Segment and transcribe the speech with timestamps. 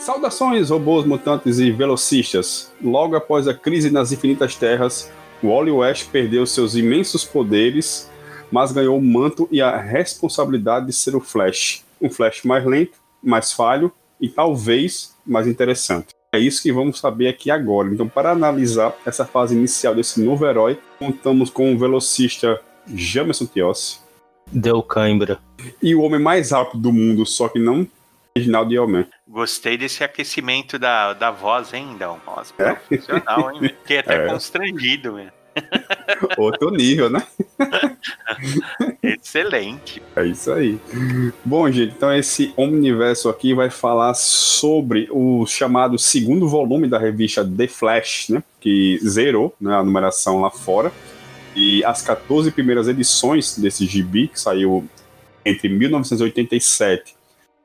[0.00, 2.72] Saudações, robôs, mutantes e velocistas.
[2.82, 5.08] Logo após a crise nas infinitas terras,
[5.40, 8.10] Wally West perdeu seus imensos poderes,
[8.50, 11.84] mas ganhou o manto e a responsabilidade de ser o Flash.
[12.00, 16.17] Um Flash mais lento, mais falho e talvez mais interessante.
[16.34, 17.88] É isso que vamos saber aqui agora.
[17.88, 24.00] Então, para analisar essa fase inicial desse novo herói, contamos com o velocista Jamerson Tiossi.
[24.50, 25.38] Deu cãibra.
[25.82, 27.86] E o homem mais rápido do mundo, só que não
[28.38, 29.06] Reginaldo Yelman.
[29.26, 32.20] Gostei desse aquecimento da, da voz, hein, Dão?
[32.24, 32.74] Nossa, é?
[32.74, 33.68] profissional, hein?
[33.80, 34.28] Fiquei até é.
[34.28, 35.32] constrangido, velho.
[36.36, 37.22] Outro nível, né?
[39.02, 40.02] Excelente.
[40.14, 40.78] É isso aí.
[41.44, 47.44] Bom, gente, então esse Omniverso aqui vai falar sobre o chamado segundo volume da revista
[47.44, 48.42] The Flash, né?
[48.60, 50.92] Que zerou né, a numeração lá fora.
[51.54, 54.88] E as 14 primeiras edições desse gibi, que saiu
[55.44, 57.16] entre 1987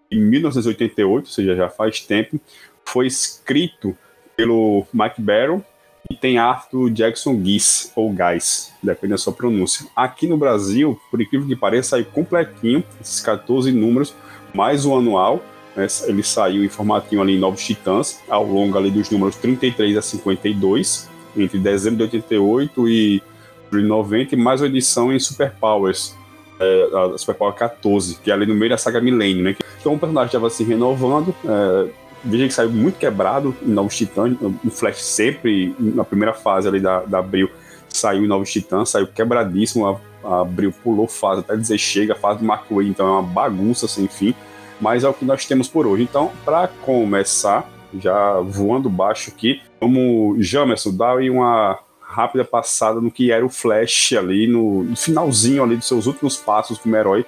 [0.10, 2.40] em 1988, ou seja, já faz tempo,
[2.86, 3.98] foi escrito
[4.36, 5.62] pelo Mike Barron
[6.10, 9.88] e tem arte do Jackson Gies, ou Guys, depende da sua pronúncia.
[9.96, 14.14] Aqui no Brasil, por incrível que pareça, saiu completinho, esses 14 números,
[14.54, 15.44] mais o anual,
[15.76, 19.98] né, ele saiu em formatinho ali em Novos Titãs, ao longo ali dos números 33
[19.98, 23.24] a 52, entre dezembro de 88 e
[23.72, 26.16] 90, e mais uma edição em Super Powers,
[26.60, 29.56] é, a Super Power 14, que é ali no meio da saga Millennium, né?
[29.80, 31.34] Então o personagem estava se renovando.
[31.44, 34.36] É, veja que saiu muito quebrado em Novos Titãs.
[34.42, 37.50] O Flash sempre, na primeira fase ali da, da Abril,
[37.90, 39.88] saiu em Novos Titãs, saiu quebradíssimo.
[39.88, 43.24] A, a Abril pulou fase até dizer chega, a fase do Wade, então é uma
[43.24, 44.34] bagunça sem fim.
[44.80, 46.04] Mas é o que nós temos por hoje.
[46.04, 53.12] Então, para começar, já voando baixo aqui, vamos, Jamerson, dar aí uma rápida passada no
[53.12, 57.26] que era o Flash ali, no, no finalzinho ali dos seus últimos passos como herói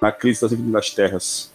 [0.00, 1.52] na crise das Infinitas Terras.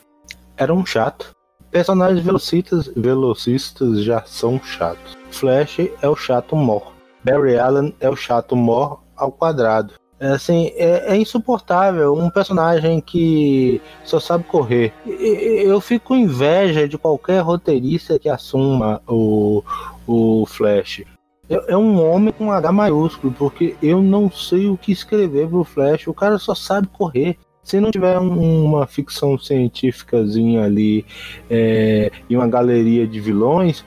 [0.58, 1.33] Era um chato.
[1.74, 5.18] Personagens velocistas, velocistas já são chatos.
[5.32, 6.94] Flash é o chato mor.
[7.24, 9.96] Barry Allen é o chato mor ao quadrado.
[10.20, 14.94] É, assim, é, é, insuportável um personagem que só sabe correr.
[15.04, 19.64] Eu fico com inveja de qualquer roteirista que assuma o,
[20.06, 21.02] o Flash.
[21.50, 25.64] É, é um homem com H maiúsculo, porque eu não sei o que escrever pro
[25.64, 26.06] Flash.
[26.06, 27.36] O cara só sabe correr.
[27.64, 31.06] Se não tiver um, uma ficção científicazinha ali
[31.50, 33.86] é, e uma galeria de vilões,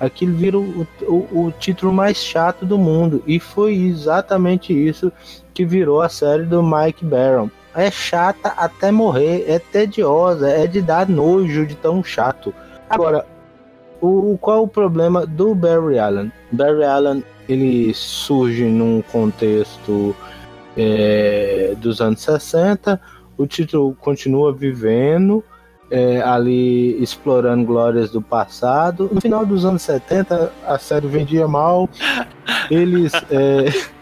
[0.00, 3.22] aquilo vira o, o, o, título mais chato do mundo.
[3.26, 5.12] E foi exatamente isso
[5.52, 7.50] que virou a série do Mike Barron.
[7.74, 12.52] É chata até morrer, é tediosa, é de dar nojo de tão chato.
[12.88, 13.26] Agora,
[14.00, 16.32] o, qual o problema do Barry Allen?
[16.50, 20.14] Barry Allen ele surge num contexto
[20.76, 23.00] é, dos anos 60,
[23.38, 25.42] o título continua vivendo,
[25.90, 29.08] é, ali explorando glórias do passado.
[29.12, 31.88] No final dos anos 70, a série vendia mal.
[32.70, 33.12] Eles.
[33.30, 33.98] É...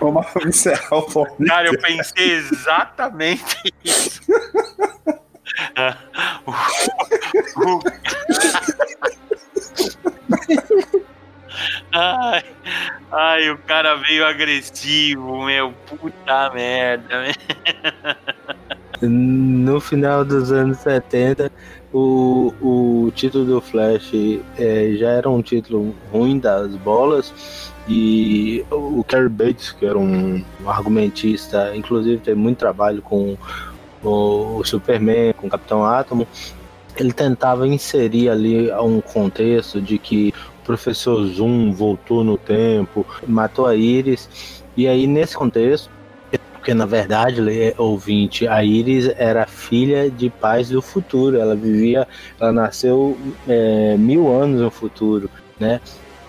[0.00, 4.20] Vamos encerrar o Cara, eu pensei exatamente isso.
[11.92, 12.44] ai,
[13.12, 15.72] ai, o cara veio agressivo, meu.
[15.72, 17.26] Puta merda.
[19.02, 21.50] No final dos anos 70,
[21.92, 24.12] o, o título do Flash
[24.58, 27.32] é, já era um título ruim das bolas.
[27.88, 33.36] E o Kerry Bates, que era um, um argumentista, inclusive teve muito trabalho com
[34.02, 36.26] o Superman, com o Capitão Átomo,
[36.96, 43.66] ele tentava inserir ali um contexto de que o professor Zoom voltou no tempo, matou
[43.66, 45.90] a Iris, e aí nesse contexto,
[46.60, 47.40] porque na verdade,
[47.78, 52.06] ouvinte, a Iris era filha de pais do futuro, ela vivia,
[52.38, 53.18] ela nasceu
[53.48, 55.80] é, mil anos no futuro, né?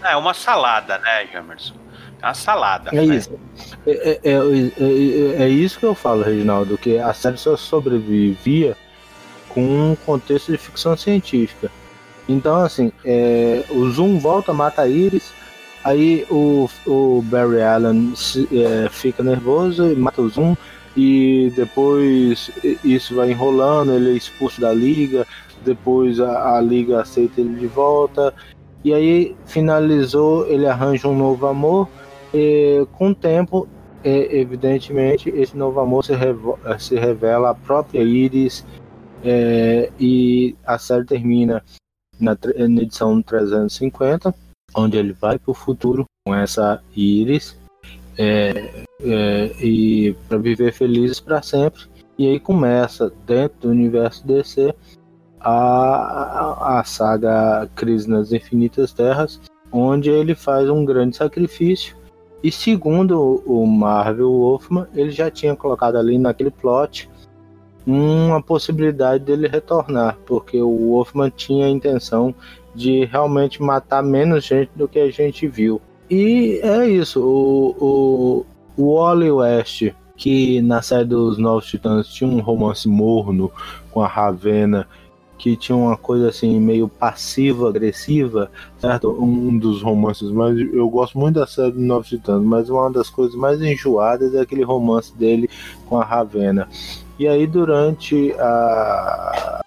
[0.02, 1.76] É uma salada, né, Jamerson?
[2.22, 2.92] É uma salada.
[2.94, 3.16] É né?
[3.16, 3.38] isso.
[3.86, 8.78] É, é, é, é, isso que eu falo, Reginaldo, que a série só sobrevivia
[9.50, 11.70] com um contexto de ficção científica.
[12.30, 15.34] Então, assim, é, o Zoom volta, mata a Iris,
[15.84, 20.56] aí o, o Barry Allen se, é, fica nervoso e mata o Zoom,
[20.96, 22.52] e depois
[22.84, 25.26] isso vai enrolando, ele é expulso da liga,
[25.64, 28.34] depois a, a liga aceita ele de volta,
[28.84, 31.88] e aí finalizou, ele arranja um novo amor,
[32.34, 33.68] e com o tempo,
[34.04, 36.14] evidentemente, esse novo amor se,
[36.80, 38.66] se revela a própria Iris
[39.24, 41.64] é, e a série termina
[42.20, 42.38] na,
[42.68, 44.34] na, edição 350
[44.76, 47.58] onde ele vai para o futuro com essa íris
[48.18, 51.84] é, é, e para viver felizes para sempre.
[52.18, 54.74] E aí começa dentro do universo DC
[55.40, 59.42] a, a saga Crise nas Infinitas Terras,
[59.72, 61.96] onde ele faz um grande sacrifício.
[62.44, 67.10] E segundo o Marvel Wolfman, ele já tinha colocado ali naquele plot
[67.86, 72.34] uma possibilidade dele retornar, porque o Wolfman tinha a intenção
[72.76, 75.82] de realmente matar menos gente do que a gente viu.
[76.10, 78.46] E é isso, o,
[78.78, 83.52] o, o Wally West, que na série dos Novos Titãs tinha um romance morno
[83.92, 84.88] com a Ravena
[85.38, 89.10] que tinha uma coisa assim meio passiva, agressiva, certo?
[89.10, 93.10] Um dos romances, mas eu gosto muito da série do Novos Titãs, mas uma das
[93.10, 95.50] coisas mais enjoadas é aquele romance dele
[95.90, 96.70] com a Ravena.
[97.18, 99.62] E aí durante a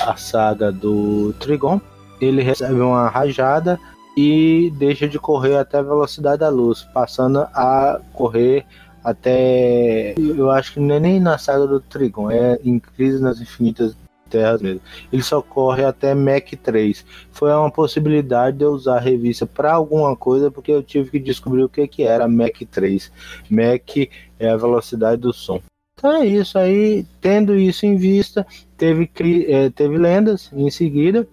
[0.00, 1.80] a saga do Trigon,
[2.20, 3.78] ele recebe uma rajada
[4.16, 8.64] e deixa de correr até a velocidade da luz, passando a correr
[9.04, 10.14] até.
[10.16, 13.94] Eu acho que não é nem na saga do Trigon, é em Crise nas Infinitas
[14.28, 14.80] Terras mesmo.
[15.12, 17.04] Ele só corre até Mac 3.
[17.30, 21.18] Foi uma possibilidade de eu usar a revista para alguma coisa, porque eu tive que
[21.20, 23.12] descobrir o que, que era Mac 3.
[23.50, 23.96] Mac
[24.38, 25.60] é a velocidade do som.
[25.98, 28.46] Então é isso aí, tendo isso em vista,
[28.76, 29.10] teve,
[29.48, 31.26] é, teve lendas em seguida.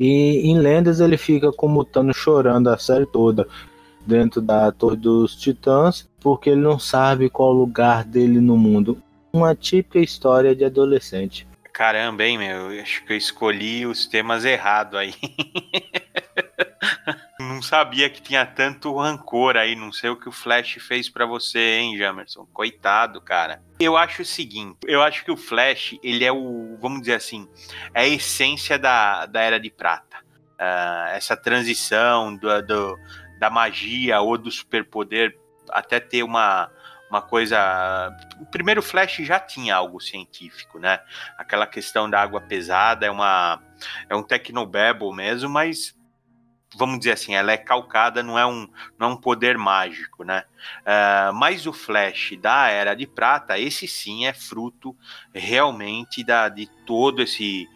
[0.00, 3.46] E em lendas ele fica como Thanos chorando a série toda
[4.06, 8.96] dentro da Torre dos Titãs, porque ele não sabe qual o lugar dele no mundo.
[9.30, 11.46] Uma típica história de adolescente.
[11.72, 12.68] Caramba, hein, meu?
[12.80, 15.14] Acho que eu escolhi os temas errados aí.
[17.38, 19.74] não sabia que tinha tanto rancor aí.
[19.74, 22.46] Não sei o que o Flash fez para você, hein, Jamerson?
[22.52, 23.62] Coitado, cara.
[23.78, 27.48] Eu acho o seguinte: eu acho que o Flash, ele é o, vamos dizer assim,
[27.94, 30.18] é a essência da, da Era de Prata.
[30.60, 32.98] Uh, essa transição do, do,
[33.38, 35.34] da magia ou do superpoder
[35.70, 36.70] até ter uma
[37.10, 38.16] uma coisa.
[38.40, 41.00] O primeiro Flash já tinha algo científico, né?
[41.36, 43.60] Aquela questão da água pesada é uma
[44.08, 45.98] é um tecnobabble mesmo, mas
[46.76, 48.68] vamos dizer assim, ela é calcada, não é um,
[48.98, 50.44] não é um poder mágico, né?
[50.82, 54.96] Uh, mas o Flash da Era de Prata, esse sim é fruto
[55.34, 57.68] realmente da, de todo esse,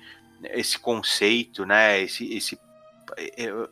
[0.45, 2.01] esse conceito, né?
[2.01, 2.59] Esse, esse,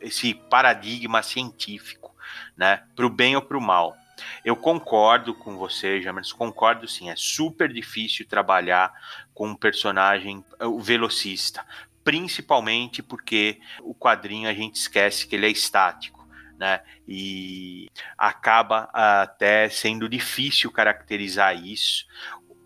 [0.01, 2.13] esse paradigma científico,
[2.57, 2.83] né?
[2.95, 3.95] Para o bem ou para o mal.
[4.43, 7.09] Eu concordo com você, James, concordo sim.
[7.09, 8.91] É super difícil trabalhar
[9.33, 11.65] com um personagem, o velocista,
[12.03, 16.23] principalmente porque o quadrinho a gente esquece que ele é estático.
[16.57, 16.81] Né?
[17.07, 22.05] E acaba até sendo difícil caracterizar isso,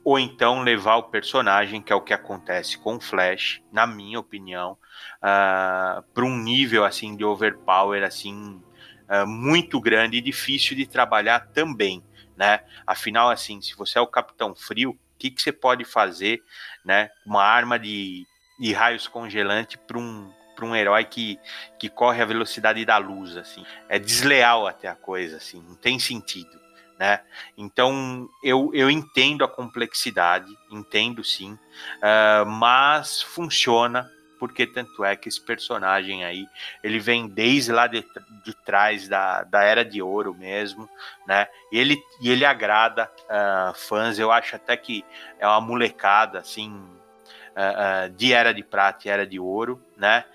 [0.07, 4.17] ou então levar o personagem, que é o que acontece com o Flash, na minha
[4.17, 4.77] opinião, uh,
[5.21, 8.63] ah, para um nível assim de overpower assim
[9.09, 12.03] uh, muito grande e difícil de trabalhar também,
[12.35, 12.61] né?
[12.85, 16.43] Afinal, assim, se você é o Capitão Frio, o que, que você pode fazer,
[16.85, 17.09] né?
[17.25, 18.25] Uma arma de,
[18.59, 21.39] de raios congelante para um para um herói que,
[21.77, 23.63] que corre a velocidade da luz, assim.
[23.87, 26.59] É desleal até a coisa, assim, não tem sentido,
[26.99, 27.21] né?
[27.55, 35.27] Então, eu, eu entendo a complexidade, entendo sim, uh, mas funciona porque tanto é que
[35.27, 36.47] esse personagem aí,
[36.83, 38.05] ele vem desde lá de,
[38.43, 40.89] de trás da, da Era de Ouro mesmo,
[41.25, 41.47] né?
[41.71, 45.03] E ele, e ele agrada uh, fãs, eu acho até que
[45.39, 50.25] é uma molecada, assim, uh, uh, de Era de Prata e Era de Ouro, né?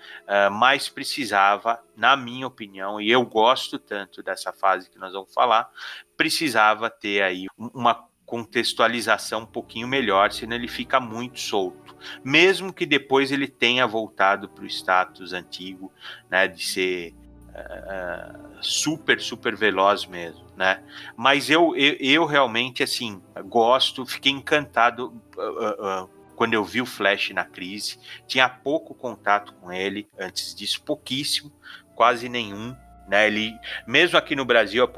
[0.51, 5.69] mas precisava, na minha opinião, e eu gosto tanto dessa fase que nós vamos falar,
[6.17, 11.95] precisava ter aí uma contextualização um pouquinho melhor, senão ele fica muito solto.
[12.23, 15.91] Mesmo que depois ele tenha voltado para o status antigo,
[16.29, 17.13] né, de ser
[17.49, 20.83] uh, super, super veloz mesmo, né?
[21.15, 26.85] Mas eu, eu, eu realmente, assim, gosto, fiquei encantado uh, uh, quando eu vi o
[26.85, 27.99] Flash na crise.
[28.27, 31.51] Tinha pouco contato com ele, antes disso, pouquíssimo,
[31.95, 32.75] quase nenhum.
[33.07, 34.89] Né, ele, mesmo aqui no Brasil,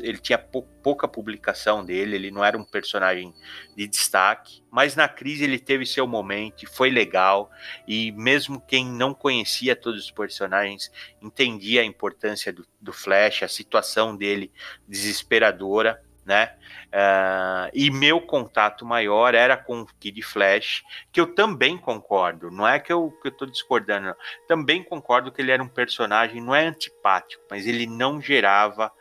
[0.00, 3.34] ele tinha pou, pouca publicação dele, ele não era um personagem
[3.76, 7.50] de destaque, mas na crise ele teve seu momento, foi legal,
[7.86, 10.90] e mesmo quem não conhecia todos os personagens
[11.20, 14.50] entendia a importância do, do Flash, a situação dele
[14.88, 16.54] desesperadora, né?
[16.88, 22.66] Uh, e meu contato maior era com o Kid Flash, que eu também concordo, não
[22.66, 24.16] é que eu, que eu tô discordando, não.
[24.46, 28.92] também concordo que ele era um personagem, não é antipático, mas ele não gerava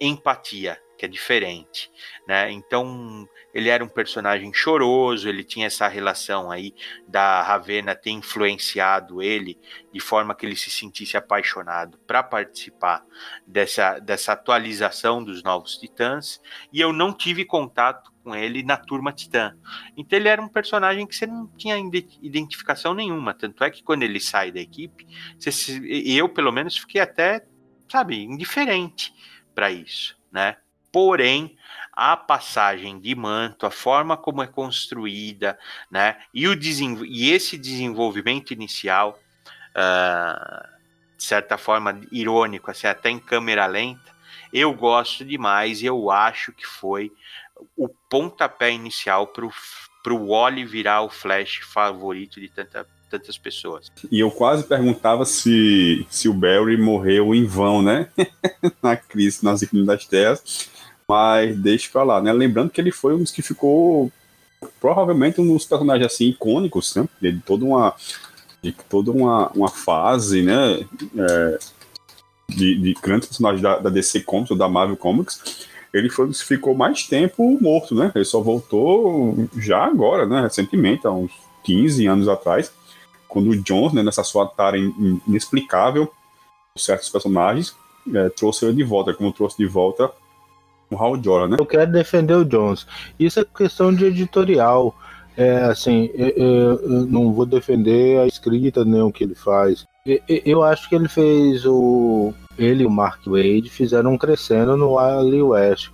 [0.00, 1.90] empatia, que é diferente,
[2.26, 2.50] né?
[2.50, 6.72] Então ele era um personagem choroso, ele tinha essa relação aí
[7.06, 9.58] da Ravena ter influenciado ele
[9.92, 13.04] de forma que ele se sentisse apaixonado para participar
[13.46, 16.40] dessa, dessa atualização dos Novos Titãs,
[16.72, 19.56] e eu não tive contato com ele na Turma Titã.
[19.96, 21.76] Então ele era um personagem que você não tinha
[22.22, 25.06] identificação nenhuma, tanto é que quando ele sai da equipe,
[25.38, 27.44] você, eu pelo menos fiquei até,
[27.88, 29.12] sabe, indiferente
[29.52, 30.56] para isso, né?
[30.92, 31.56] Porém,
[31.98, 35.58] a passagem de manto, a forma como é construída,
[35.90, 36.16] né?
[36.32, 39.18] E, o e esse desenvolvimento inicial,
[39.74, 40.68] uh,
[41.16, 44.16] de certa forma irônico, assim, até em câmera lenta,
[44.52, 47.10] eu gosto demais e eu acho que foi
[47.76, 53.90] o pontapé inicial para o Wally virar o Flash favorito de tanta, tantas pessoas.
[54.08, 58.08] E eu quase perguntava se, se o Barry morreu em vão, né?
[58.80, 60.77] Na crise nas Infinitas Terras
[61.08, 62.32] mas deixa pra lá, né?
[62.32, 64.12] Lembrando que ele foi um dos que ficou
[64.78, 67.08] provavelmente um dos personagens assim icônicos, né?
[67.20, 67.94] De toda uma
[68.62, 70.84] de toda uma, uma fase, né?
[71.16, 71.58] É,
[72.50, 75.66] de, de grandes personagens da, da DC Comics ou da Marvel Comics.
[75.94, 78.12] Ele foi que ficou mais tempo morto, né?
[78.14, 80.42] Ele só voltou já agora, né?
[80.42, 82.70] Recentemente, há uns 15 anos atrás,
[83.26, 84.92] quando o Jones, né, nessa sua tarefa
[85.26, 86.12] inexplicável,
[86.76, 87.74] certos personagens,
[88.14, 90.10] é, trouxe ele de volta, como trouxe de volta
[90.90, 91.56] o Hal Jordan, né?
[91.58, 92.86] Eu quero defender o Jones.
[93.18, 94.94] Isso é questão de editorial.
[95.36, 99.86] É assim, eu, eu não vou defender a escrita nem o que ele faz.
[100.04, 102.32] Eu, eu acho que ele fez o.
[102.58, 105.90] Ele e o Mark Wade fizeram um crescendo no Ali West,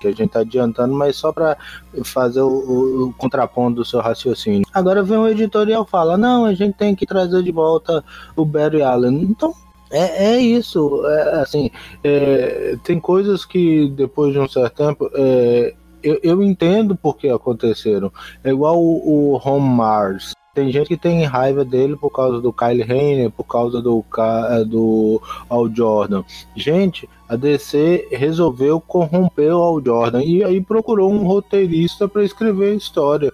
[0.00, 1.56] que a gente tá adiantando, mas só para
[2.02, 4.66] fazer o, o, contraponto do seu raciocínio.
[4.72, 8.04] Agora vem o editorial fala: não, a gente tem que trazer de volta
[8.34, 9.22] o Barry Allen.
[9.22, 9.54] Então
[9.94, 11.70] é, é isso, é, assim,
[12.02, 18.12] é, tem coisas que depois de um certo tempo é, eu, eu entendo porque aconteceram.
[18.42, 20.34] É igual o, o Mars.
[20.54, 24.04] Tem gente que tem raiva dele por causa do Kyle Rayner, por causa do,
[24.50, 26.22] é, do Al Jordan.
[26.54, 32.72] Gente, a DC resolveu corromper o Al Jordan e aí procurou um roteirista para escrever
[32.72, 33.32] a história.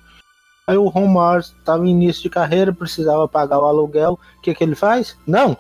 [0.66, 4.12] Aí o Ron Mars estava em início de carreira, precisava pagar o aluguel.
[4.38, 5.16] O que, que ele faz?
[5.26, 5.56] Não,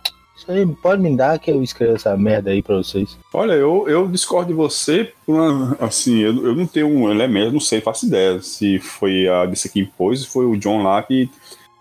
[0.82, 3.18] pode me dar que eu escrevo essa merda aí pra vocês.
[3.32, 7.60] Olha, eu, eu discordo de você, uma, assim, eu, eu não tenho um elemento, não
[7.60, 11.28] sei, faço ideia se foi a DC que impôs, foi o John lá que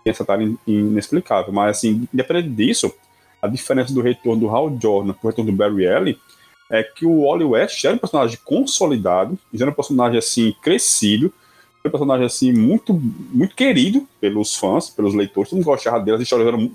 [0.04, 1.52] tem essa tarefa inexplicável.
[1.52, 2.92] Mas, assim, independente disso,
[3.40, 6.18] a diferença do retorno do Hal Jordan pro retorno do Barry Allen
[6.70, 11.32] é que o Wally West era um personagem consolidado, era um personagem, assim, crescido,
[11.88, 12.92] um personagem assim muito
[13.32, 16.22] muito querido pelos fãs, pelos leitores, todo mundo gostava dele,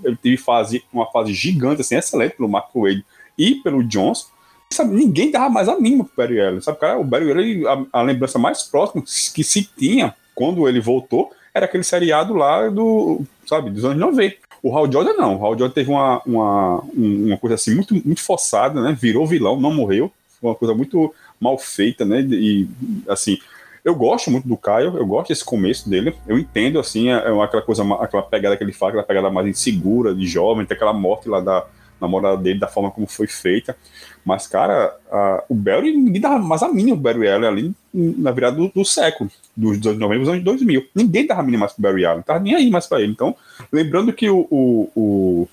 [0.04, 3.04] ele teve fase, uma fase gigante, assim, excelente pelo Mark Wade
[3.38, 4.26] e pelo Jones.
[4.72, 8.00] Sabe, ninguém dava mais a mínima pro Barry Allen, sabe, cara, o Barry Allen, a,
[8.00, 13.22] a, lembrança mais próxima que se tinha quando ele voltou era aquele seriado lá do,
[13.46, 14.36] sabe, dos anos 90.
[14.62, 18.20] O Hal Jordan não, o Hal Jordan teve uma, uma, uma coisa assim muito, muito
[18.20, 20.10] forçada, né, virou vilão, não morreu,
[20.40, 22.68] foi uma coisa muito mal feita, né, e
[23.08, 23.38] assim,
[23.86, 26.12] eu gosto muito do Caio, eu gosto desse começo dele.
[26.26, 29.46] Eu entendo, assim, é, é aquela coisa, aquela pegada que ele faz, aquela pegada mais
[29.46, 31.64] insegura, de jovem, tem aquela morte lá da
[32.00, 33.76] namorada dele, da forma como foi feita.
[34.24, 38.32] Mas, cara, a, o Barry, ninguém dava mais a mínima o Barry Allen ali na
[38.32, 40.86] virada do, do século, dos anos 90 dos anos 2000.
[40.92, 43.12] Ninguém dava a mínima mais pro Barry Allen, não tava nem aí mais pra ele.
[43.12, 43.36] Então,
[43.70, 45.48] lembrando que o, o, o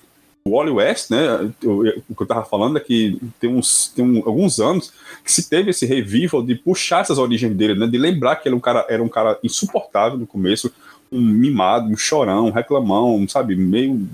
[0.46, 4.04] o Wally West, né, o, o que eu tava falando é que tem, uns, tem
[4.04, 4.92] um, alguns anos
[5.24, 8.54] que se teve esse revival de puxar essas origens dele, né, de lembrar que ele
[8.54, 10.70] era um cara, era um cara insuportável no começo,
[11.10, 14.06] um mimado, um chorão, um reclamão, sabe, meio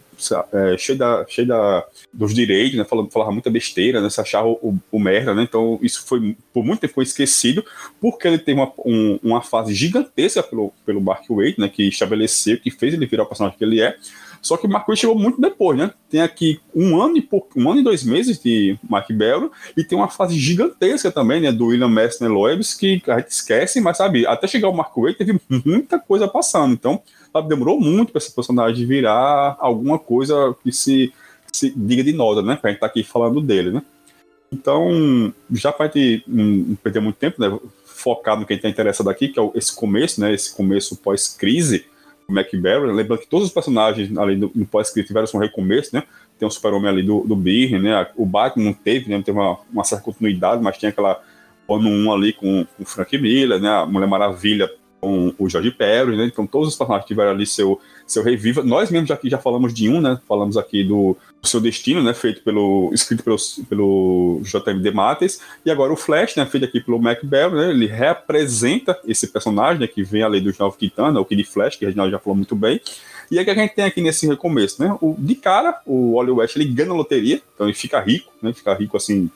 [0.53, 4.47] é, cheio, da, cheio da, dos direitos, né, falava, falava muita besteira, né, se achava
[4.47, 7.65] o, o, merda, né, então isso foi, por muito tempo foi esquecido,
[8.01, 12.57] porque ele tem uma, um, uma fase gigantesca pelo, pelo Mark Waid, né, que estabeleceu,
[12.61, 13.97] que fez ele virar o personagem que ele é,
[14.43, 15.93] só que o Mark chegou muito depois, né?
[16.09, 19.85] Tem aqui um ano e pouco, um ano e dois meses de Mark Bell e
[19.85, 21.53] tem uma fase gigantesca também, né?
[21.53, 25.19] Do William Messner Loebs, que a gente esquece, mas sabe, até chegar o Mark Waid
[25.19, 26.73] teve muita coisa passando.
[26.73, 31.13] Então, sabe, demorou muito para esse personagem virar alguma coisa que se,
[31.53, 32.57] se diga de nota, né?
[32.57, 33.83] Pra gente estar tá aqui falando dele, né?
[34.53, 37.57] Então, já para gente não perder muito tempo, né?
[37.85, 40.33] Focar no que a gente está interessado aqui, que é esse começo, né?
[40.33, 41.85] Esse começo pós-crise
[42.31, 46.03] McBarry, lembrando que todos os personagens ali do pós-escrito tiveram um recomeço, né?
[46.39, 48.07] Tem o super-homem ali do, do Byrne, né?
[48.17, 49.21] O Batman não teve, né?
[49.23, 51.21] Teve uma, uma certa continuidade, mas tinha aquela
[51.69, 53.69] ano 1 ali com, com o Frank Miller, né?
[53.69, 54.71] A Mulher Maravilha
[55.01, 56.27] com o Jorge Pérez, né?
[56.27, 58.63] Então todos os personagens tiveram ali seu, seu reviva.
[58.63, 60.21] Nós mesmos aqui já falamos de um, né?
[60.29, 62.13] Falamos aqui do, Seu Destino, né?
[62.13, 62.91] Feito pelo.
[62.93, 63.37] escrito pelo,
[63.69, 65.41] pelo JMD Mates.
[65.65, 66.45] E agora o Flash, né?
[66.45, 67.71] Feito aqui pelo Mac Bell, né?
[67.71, 69.87] Ele representa esse personagem, né?
[69.87, 72.55] Que vem além dos Nove Titanos, o Kid Flash, que a gente já falou muito
[72.55, 72.81] bem.
[73.31, 74.97] E é que a gente tem aqui nesse recomeço, né?
[75.01, 78.53] O, de cara, o Wally West ele ganha loteria, então ele fica rico, né?
[78.53, 79.31] Fica rico assim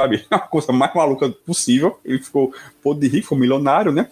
[0.00, 0.24] sabe?
[0.30, 1.98] A coisa mais maluca possível.
[2.04, 2.52] Ele ficou
[2.98, 4.08] de rico, milionário, né?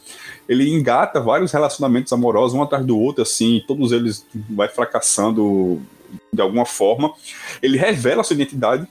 [0.48, 5.80] Ele engata vários relacionamentos amorosos, um atrás do outro, assim, todos eles vai fracassando
[6.32, 7.12] de alguma forma.
[7.62, 8.86] Ele revela sua identidade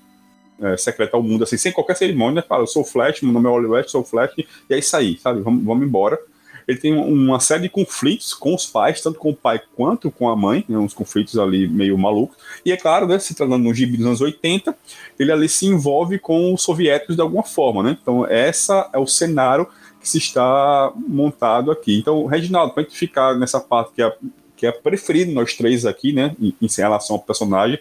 [0.62, 2.42] é, secreta ao mundo, assim, sem qualquer cerimônia.
[2.48, 5.42] Fala, eu sou Flash, meu nome é West, sou Flash, e é isso aí, sabe?
[5.42, 6.20] Vamos, vamos embora
[6.67, 10.27] ele tem uma série de conflitos com os pais, tanto com o pai quanto com
[10.29, 12.38] a mãe, né, uns conflitos ali meio malucos.
[12.65, 14.75] E é claro, né, se tratando no gibi dos anos 80,
[15.17, 17.97] ele ali se envolve com os soviéticos de alguma forma, né?
[18.01, 19.65] Então, essa é o cenário
[20.01, 21.97] que se está montado aqui.
[21.97, 24.15] Então, Reginaldo, para a gente ficar nessa parte que é,
[24.57, 27.79] que é preferido nós três aqui, né, em, em relação ao personagem,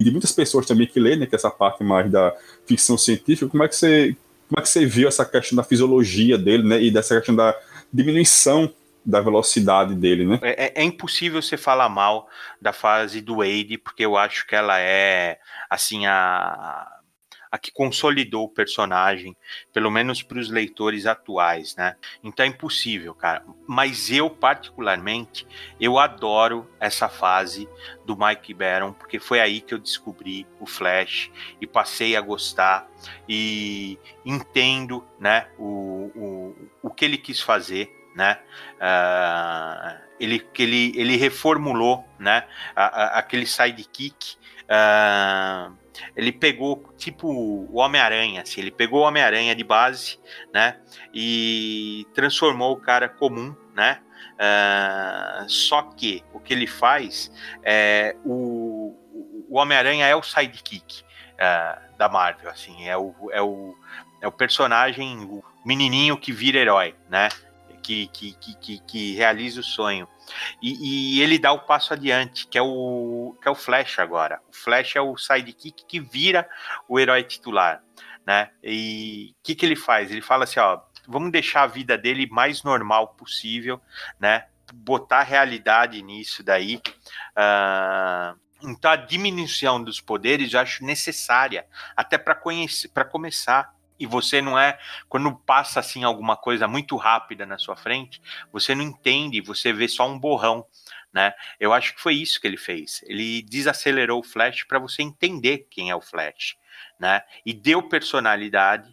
[0.00, 2.34] e de muitas pessoas também que lê, né, que é essa parte mais da
[2.64, 4.16] ficção científica, como é que você
[4.48, 7.56] como é que você viu essa questão da fisiologia dele, né, e dessa questão da
[7.92, 8.72] diminuição
[9.04, 10.38] da velocidade dele, né?
[10.42, 12.28] É, é, impossível você falar mal
[12.60, 16.88] da fase do Wade, porque eu acho que ela é, assim, a,
[17.52, 19.36] a que consolidou o personagem,
[19.74, 21.96] pelo menos para os leitores atuais, né?
[22.24, 23.44] Então é impossível, cara.
[23.66, 25.46] Mas eu, particularmente,
[25.78, 27.68] eu adoro essa fase
[28.06, 31.30] do Mike Baron, porque foi aí que eu descobri o Flash
[31.60, 32.88] e passei a gostar
[33.28, 38.38] e entendo, né, o, o, o que ele quis fazer, né?
[38.76, 42.44] Uh, ele, ele, ele reformulou, né?
[42.74, 44.36] A, a, aquele sidekick.
[44.64, 45.76] Uh,
[46.16, 50.18] ele pegou tipo o Homem-Aranha, assim, ele pegou o Homem-Aranha de base,
[50.52, 50.78] né?
[51.12, 54.00] E transformou o cara comum, né?
[54.34, 57.30] Uh, só que o que ele faz
[57.62, 58.96] é o,
[59.48, 61.02] o Homem-Aranha é o sidekick
[61.34, 63.76] uh, da Marvel, assim, é o, é o,
[64.20, 67.28] é o personagem, o menininho que vira herói, né?
[67.82, 70.06] Que, que, que, que, realiza o sonho.
[70.62, 74.40] E, e, ele dá o passo adiante, que é o, que é o Flash agora.
[74.48, 76.48] O Flash é o sidekick que vira
[76.88, 77.82] o herói titular.
[78.24, 78.50] Né?
[78.62, 80.12] E o que, que ele faz?
[80.12, 83.80] Ele fala assim: ó, vamos deixar a vida dele mais normal possível,
[84.18, 84.46] né?
[84.72, 86.80] Botar realidade nisso daí.
[87.36, 94.06] Uh, então a diminuição dos poderes eu acho necessária, até para conhecer, para começar e
[94.06, 98.20] você não é quando passa assim alguma coisa muito rápida na sua frente,
[98.52, 100.66] você não entende, você vê só um borrão,
[101.12, 101.32] né?
[101.60, 103.00] Eu acho que foi isso que ele fez.
[103.06, 106.56] Ele desacelerou o Flash para você entender quem é o Flash,
[106.98, 107.22] né?
[107.46, 108.92] E deu personalidade,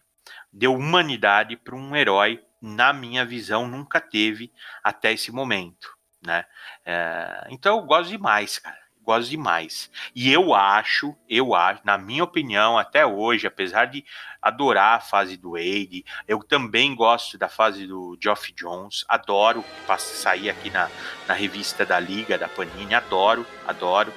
[0.54, 6.45] deu humanidade para um herói, na minha visão, nunca teve até esse momento, né?
[6.86, 9.89] É, então eu gosto demais, cara gosto demais.
[10.13, 14.06] E eu acho, eu acho, na minha opinião, até hoje, apesar de
[14.39, 19.65] adorar a fase do Wade, eu também gosto da fase do Geoff Jones, adoro
[19.98, 20.88] sair aqui na,
[21.28, 24.13] na revista da Liga, da Panini, adoro, adoro,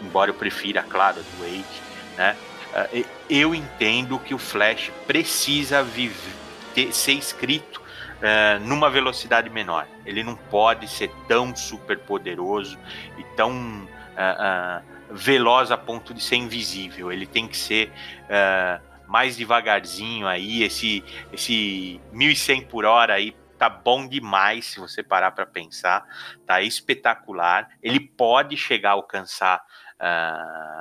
[0.00, 1.82] embora eu prefira, claro, a do Wade,
[2.16, 2.36] né?
[2.74, 6.34] Eh, eu entendo que o Flash precisa viver,
[6.74, 7.80] ter, ser escrito
[8.22, 9.86] uh, numa velocidade menor.
[10.06, 12.78] Ele não pode ser tão super poderoso
[13.18, 17.12] e tão uh, uh, veloz a ponto de ser invisível.
[17.12, 17.90] Ele tem que ser
[18.24, 20.62] uh, mais devagarzinho aí.
[20.62, 26.04] Esse, esse 1100 por hora aí tá bom demais se você parar para pensar.
[26.46, 27.68] Tá espetacular.
[27.82, 29.62] Ele pode chegar a alcançar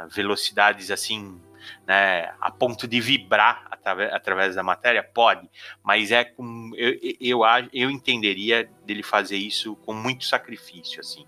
[0.09, 1.39] velocidades assim
[1.85, 5.03] né, a ponto de vibrar através, através da matéria?
[5.03, 5.49] Pode,
[5.83, 6.71] mas é com.
[6.75, 7.41] Eu, eu,
[7.73, 11.25] eu entenderia dele fazer isso com muito sacrifício, assim,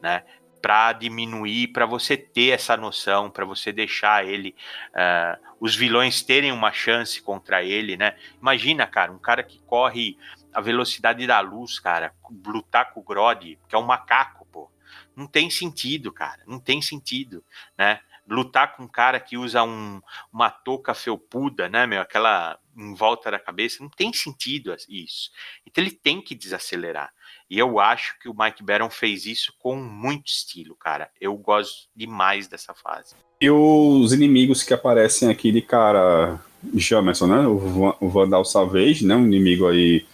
[0.00, 0.22] né?
[0.60, 4.54] Para diminuir, para você ter essa noção, para você deixar ele,
[4.90, 8.16] uh, os vilões terem uma chance contra ele, né?
[8.40, 10.18] Imagina, cara, um cara que corre
[10.52, 12.14] a velocidade da luz, cara,
[12.46, 14.70] lutar com o Grodd, que é um macaco, pô.
[15.14, 17.44] Não tem sentido, cara, não tem sentido,
[17.76, 18.00] né?
[18.28, 20.00] Lutar com um cara que usa um,
[20.32, 25.30] uma touca felpuda, né, meu, aquela em volta da cabeça, não tem sentido isso.
[25.64, 27.12] Então ele tem que desacelerar.
[27.48, 31.08] E eu acho que o Mike Baron fez isso com muito estilo, cara.
[31.20, 33.14] Eu gosto demais dessa fase.
[33.40, 36.40] E os inimigos que aparecem aqui de cara,
[36.74, 37.46] Jamerson, né?
[37.46, 39.14] O Vandal Savage, né?
[39.14, 40.04] Um inimigo aí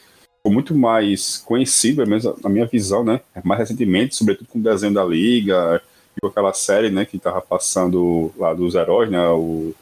[0.47, 3.21] muito mais conhecido, mesmo na minha visão, né?
[3.45, 5.81] Mais recentemente, sobretudo com o desenho da Liga,
[6.21, 7.05] com aquela série, né?
[7.05, 9.27] Que tava passando lá dos heróis, né?
[9.29, 9.73] O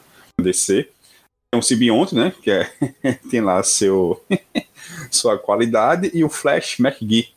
[0.40, 0.88] DC.
[1.50, 2.32] Tem um Sibionte, né?
[2.42, 2.70] Que é,
[3.30, 4.22] tem lá seu,
[5.10, 7.32] sua qualidade, e o Flash McGee,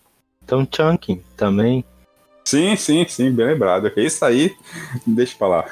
[0.53, 1.83] Então, Chunking também.
[2.45, 3.91] Sim, sim, sim, bem lembrado.
[3.97, 4.53] Isso aí,
[5.07, 5.65] deixa pra lá.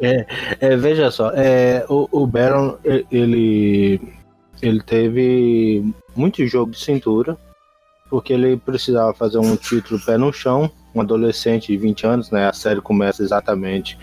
[0.00, 0.26] é,
[0.60, 2.76] é, veja só, é, o, o Baron,
[3.10, 4.00] ele,
[4.62, 5.84] ele teve
[6.14, 7.36] muito jogo de cintura,
[8.08, 12.46] porque ele precisava fazer um título pé no chão, um adolescente de 20 anos, né?
[12.46, 13.98] A série começa exatamente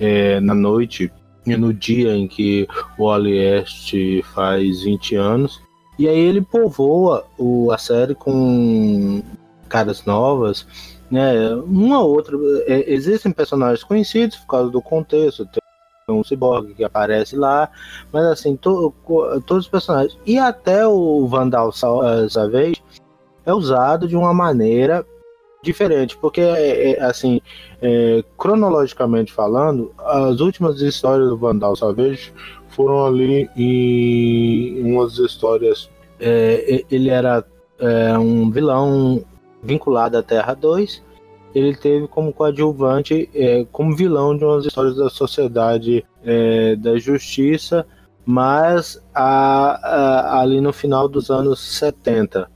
[0.00, 1.12] é, na noite
[1.46, 2.66] e no dia em que
[2.98, 3.92] o Oli Est
[4.34, 5.60] faz 20 anos.
[5.98, 9.22] E aí ele povoa o, a série com
[9.68, 10.66] caras novas,
[11.10, 11.54] né?
[11.66, 12.36] Uma ou outra.
[12.66, 15.46] É, existem personagens conhecidos por causa do contexto.
[15.46, 15.62] Tem
[16.08, 17.70] um cyborg que aparece lá,
[18.12, 18.92] mas assim, to,
[19.46, 20.18] todos os personagens.
[20.26, 22.82] E até o Vandal eh, Savage
[23.46, 25.06] é usado de uma maneira
[25.62, 27.40] diferente, porque é, é, assim,
[27.80, 32.32] é, cronologicamente falando, as últimas histórias do Vandal Savage
[32.72, 35.90] foram ali em umas histórias.
[36.18, 37.44] É, ele era
[37.78, 39.24] é, um vilão
[39.62, 41.02] vinculado à Terra 2.
[41.54, 47.86] Ele teve como coadjuvante, é, como vilão de umas histórias da Sociedade é, da Justiça,
[48.24, 52.50] mas a, a, ali no final dos anos 70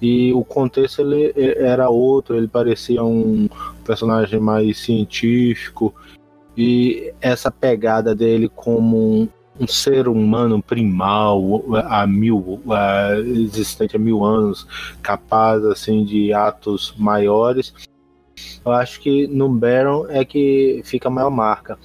[0.00, 3.48] e o contexto ele era outro, ele parecia um
[3.86, 5.94] personagem mais científico
[6.56, 12.60] e essa pegada dele como um, ser humano primal há mil
[13.26, 14.66] existente há mil anos
[15.02, 17.72] capaz assim de atos maiores
[18.64, 21.78] eu acho que no Baron é que fica a maior marca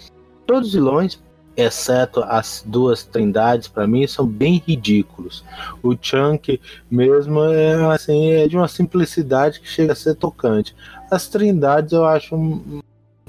[0.46, 1.22] todos os vilões
[1.62, 5.44] exceto as duas trindades, para mim, são bem ridículos.
[5.84, 10.76] O Chunk mesmo é assim, é de uma simplicidade que chega a ser tocante.
[11.12, 12.36] As trindades eu acho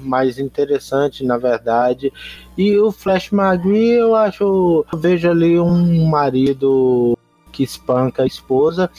[0.01, 2.11] mais interessante, na verdade.
[2.57, 7.17] E o Flash McGee, eu acho, eu vejo ali um marido
[7.51, 8.89] que espanca a esposa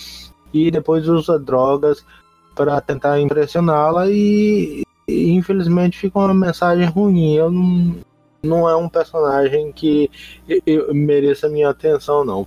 [0.53, 2.05] e depois usa drogas
[2.55, 7.35] para tentar impressioná-la e, e, infelizmente fica uma mensagem ruim.
[7.35, 7.97] Eu não
[8.43, 10.11] não é um personagem que
[10.67, 12.47] eu, mereça minha atenção, não.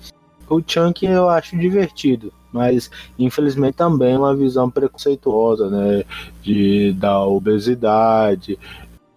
[0.50, 2.90] O Chunk eu acho divertido, mas
[3.20, 6.04] infelizmente também é uma visão preconceituosa, né?
[6.42, 8.58] De, da obesidade,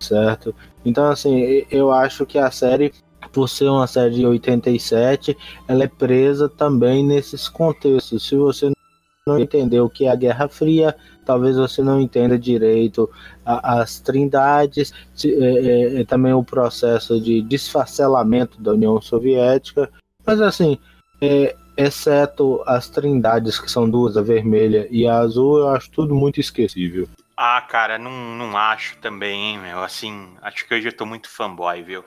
[0.01, 0.55] certo?
[0.85, 2.93] Então, assim, eu acho que a série,
[3.33, 5.37] por ser uma série de 87,
[5.69, 8.27] ela é presa também nesses contextos.
[8.27, 8.71] Se você
[9.27, 13.09] não entender o que é a Guerra Fria, talvez você não entenda direito
[13.45, 19.91] as trindades, é, é, também o processo de desfacelamento da União Soviética,
[20.25, 20.79] mas assim,
[21.21, 26.13] é, exceto as trindades que são duas, a vermelha e a azul, eu acho tudo
[26.13, 27.09] muito esquecível.
[27.41, 29.81] Ah, cara, não, não acho também, hein, meu.
[29.85, 32.01] Assim, acho que hoje eu tô muito fanboy, viu?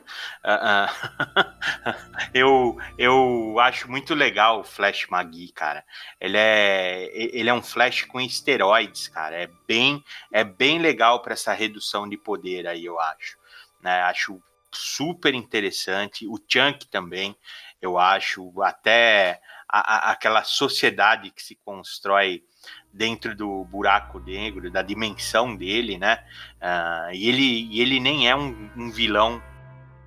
[0.43, 1.95] Uh, uh,
[2.35, 5.85] eu, eu acho muito legal o Flash Magui, cara.
[6.19, 9.37] Ele é, ele é um Flash com esteroides, cara.
[9.37, 10.03] É bem,
[10.33, 13.37] é bem legal para essa redução de poder aí, eu acho.
[13.81, 14.01] Né?
[14.01, 14.37] Acho
[14.69, 16.27] super interessante.
[16.27, 17.37] O Chunk também,
[17.81, 18.51] eu acho.
[18.61, 19.39] Até
[19.71, 22.43] a, a, aquela sociedade que se constrói
[22.91, 26.23] dentro do buraco negro, da dimensão dele, né?
[26.61, 29.41] Uh, e, ele, e ele nem é um, um, vilão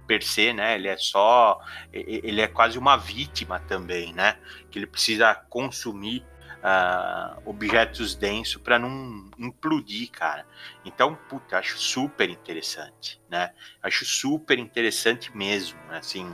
[0.07, 0.75] per se, né?
[0.75, 1.59] Ele é só.
[1.93, 4.37] Ele é quase uma vítima também, né?
[4.71, 6.23] Que ele precisa consumir
[6.65, 10.47] uh, objetos densos para não implodir, cara.
[10.85, 13.53] Então, puta, acho super interessante, né?
[13.83, 16.27] Acho super interessante mesmo, assim.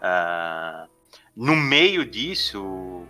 [0.00, 0.88] Uh,
[1.36, 3.06] no meio disso,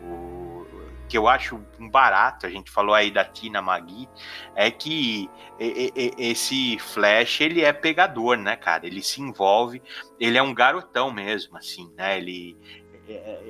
[1.08, 4.08] que eu acho um barato, a gente falou aí da Tina Magui,
[4.54, 8.86] é que esse Flash, ele é pegador, né, cara?
[8.86, 9.82] Ele se envolve,
[10.18, 12.18] ele é um garotão mesmo, assim, né?
[12.18, 12.56] Ele,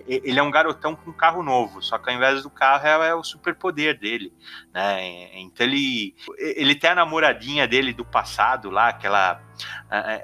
[0.06, 3.14] ele é um garotão com carro novo, só que ao invés do carro é, é
[3.14, 4.32] o superpoder dele,
[4.72, 5.38] né?
[5.38, 9.40] Então ele ele tem a namoradinha dele do passado lá, aquela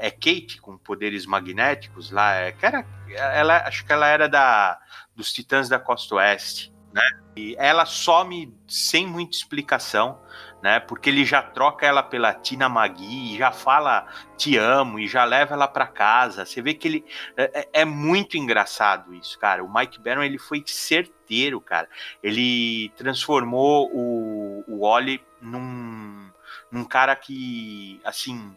[0.00, 4.78] é Kate com poderes magnéticos lá, que era ela acho que ela era da
[5.14, 7.02] dos Titãs da Costa Oeste, né?
[7.36, 10.20] E ela some sem muita explicação,
[10.62, 10.78] né?
[10.80, 15.54] Porque ele já troca ela pela Tina Magui, já fala te amo e já leva
[15.54, 16.44] ela para casa.
[16.44, 17.04] Você vê que ele
[17.36, 19.64] é, é, é, muito engraçado isso, cara.
[19.64, 21.88] O Mike Barron ele foi certeiro, cara.
[22.22, 26.30] Ele transformou o, o Oli num,
[26.70, 28.56] num cara que, assim,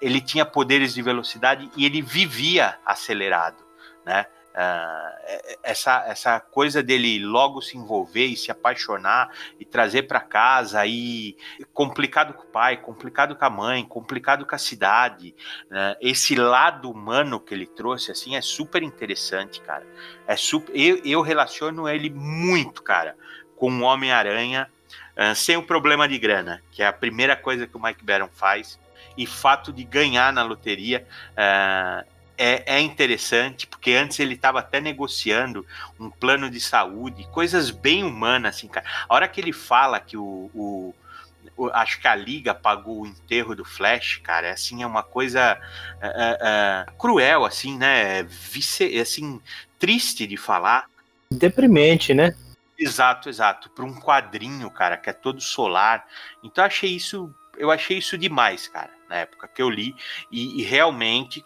[0.00, 3.64] ele tinha poderes de velocidade e ele vivia acelerado,
[4.04, 4.26] né?
[4.54, 9.30] Uh, essa, essa coisa dele logo se envolver e se apaixonar
[9.60, 11.36] e trazer para casa e
[11.72, 15.34] complicado com o pai, complicado com a mãe, complicado com a cidade,
[15.70, 15.96] né?
[16.00, 19.86] esse lado humano que ele trouxe assim é super interessante, cara.
[20.26, 23.16] É super, eu, eu relaciono ele muito, cara,
[23.54, 24.68] com o Homem Aranha
[25.16, 28.28] uh, sem o problema de grana, que é a primeira coisa que o Mike Barron
[28.32, 28.78] faz,
[29.16, 31.06] e fato de ganhar na loteria.
[31.32, 35.66] Uh, é, é, interessante, porque antes ele estava até negociando
[35.98, 38.86] um plano de saúde, coisas bem humanas, assim, cara.
[39.08, 40.94] A hora que ele fala que o, o
[41.72, 45.58] acho que a Liga pagou o enterro do Flash, cara, assim, é uma coisa
[45.96, 48.22] uh, uh, cruel, assim, né?
[48.22, 49.40] Vice, assim,
[49.78, 50.86] triste de falar.
[51.32, 52.34] Deprimente, né?
[52.78, 53.68] Exato, exato.
[53.70, 56.06] Para um quadrinho, cara, que é todo solar.
[56.44, 59.94] Então eu achei isso, eu achei isso demais, cara, na época que eu li.
[60.30, 61.44] E, e realmente,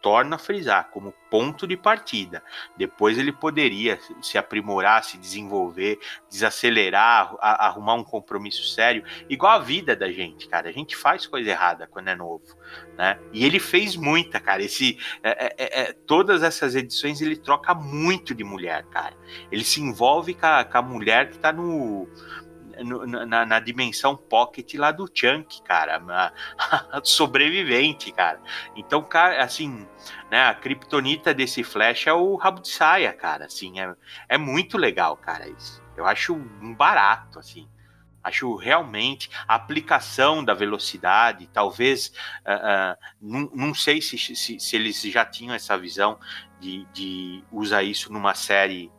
[0.00, 2.42] torna a frisar como ponto de partida.
[2.76, 9.94] Depois ele poderia se aprimorar, se desenvolver, desacelerar, arrumar um compromisso sério, igual a vida
[9.94, 10.68] da gente, cara.
[10.68, 12.44] A gente faz coisa errada quando é novo,
[12.96, 13.18] né?
[13.32, 14.62] E ele fez muita, cara.
[14.62, 19.14] Esse, é, é, é, é todas essas edições ele troca muito de mulher, cara.
[19.50, 22.08] Ele se envolve com a, com a mulher que tá no
[22.84, 26.00] na, na, dimensão pocket lá do Chunk, cara.
[27.04, 28.40] sobrevivente, cara.
[28.74, 29.86] Então, cara, assim,
[30.30, 33.46] né, a criptonita desse Flash é o rabo de saia, cara.
[33.46, 33.94] Assim, é,
[34.28, 35.82] é muito legal, cara, isso.
[35.96, 37.68] Eu acho um barato, assim.
[38.22, 42.12] Acho realmente a aplicação da velocidade, talvez,
[42.44, 46.18] uh, uh, não, não sei se, se, se, eles já tinham essa visão
[46.60, 48.92] de, de usar isso numa série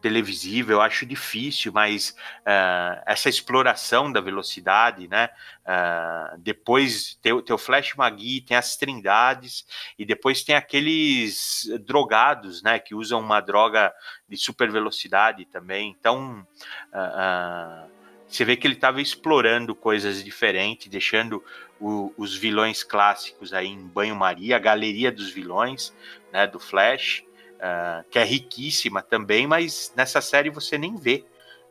[0.00, 5.28] televisiva, eu acho difícil, mas uh, essa exploração da velocidade, né?
[5.64, 9.66] Uh, depois tem, tem o Flash Magui, tem as Trindades,
[9.98, 12.78] e depois tem aqueles drogados, né?
[12.78, 13.92] Que usam uma droga
[14.28, 15.94] de super velocidade também.
[15.98, 16.46] Então,
[16.92, 17.90] uh,
[18.28, 21.42] você vê que ele estava explorando coisas diferentes, deixando
[21.80, 25.92] o, os vilões clássicos aí em banho-maria, a galeria dos vilões,
[26.32, 26.46] né?
[26.46, 27.25] Do Flash
[27.56, 31.24] uh, que é riquíssima também, mas nessa série você nem vê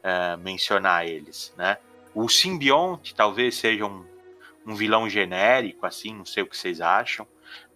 [0.03, 1.77] uh, mencionar eles, né?
[2.13, 4.05] O simbionte talvez seja um,
[4.65, 7.27] um vilão genérico, assim, não sei o que vocês acham,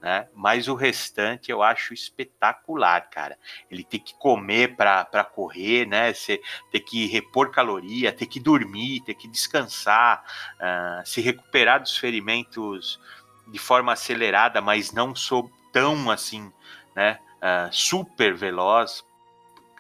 [0.02, 0.28] né?
[0.34, 3.38] Mas o restante eu acho espetacular, cara.
[3.70, 6.14] Ele tem que comer para correr, né?
[6.14, 6.42] Você
[6.72, 10.24] tem que repor caloria, tem que dormir, tem que descansar,
[10.56, 13.00] uh, se recuperar dos ferimentos
[13.48, 16.52] de forma acelerada, mas não sou tão assim,
[16.96, 17.20] né?
[17.42, 19.04] Uh, super veloz.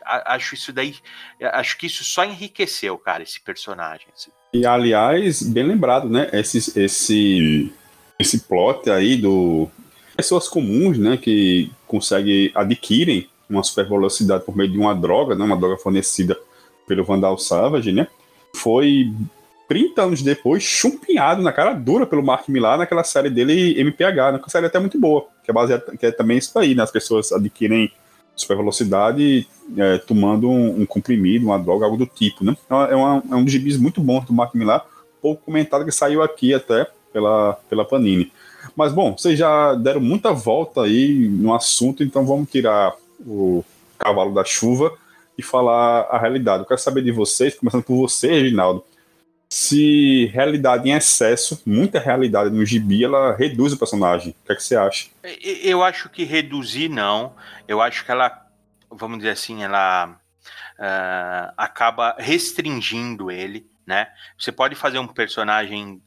[0.05, 0.95] acho isso daí.
[1.41, 4.07] Acho que isso só enriqueceu, cara, esse personagem.
[4.15, 4.31] Assim.
[4.53, 6.29] E aliás, bem lembrado, né?
[6.33, 7.71] Esse, esse,
[8.17, 9.69] esse plot aí do.
[10.15, 11.17] Pessoas comuns, né?
[11.17, 15.43] Que conseguem, adquirem uma super velocidade por meio de uma droga, né?
[15.43, 16.37] Uma droga fornecida
[16.87, 18.07] pelo Vandal Savage, né?
[18.55, 19.11] Foi
[19.69, 24.39] 30 anos depois, chumpinhado na cara dura pelo Mark Millar naquela série dele MPH, né?
[24.39, 26.81] Que é série até muito boa, que é baseada, que é também isso aí, né?
[26.81, 27.91] As pessoas adquirem
[28.35, 32.57] super velocidade é, tomando um, um, comprimido, uma droga, algo do tipo, né?
[32.65, 34.83] Então, é, uma, é um dos gibis muito bom do Mark Millar,
[35.21, 38.31] pouco comentado que saiu aqui até pela, pela Panini.
[38.75, 43.63] Mas bom, vocês já deram muita volta aí no assunto, então vamos tirar o
[43.99, 44.91] cavalo da chuva
[45.37, 46.63] e falar a realidade.
[46.63, 48.83] Eu quero saber de vocês, começando por você, Reginaldo
[49.49, 54.35] se realidade em excesso, muita realidade no gibi, ela reduz o personagem.
[54.43, 55.09] O que, é que você acha?
[55.41, 57.35] Eu acho que reduzir não.
[57.67, 58.45] Eu acho que ela,
[58.91, 60.09] vamos dizer assim, ela
[60.79, 64.09] uh, acaba restringindo ele, né?
[64.37, 65.99] Você pode fazer um personagem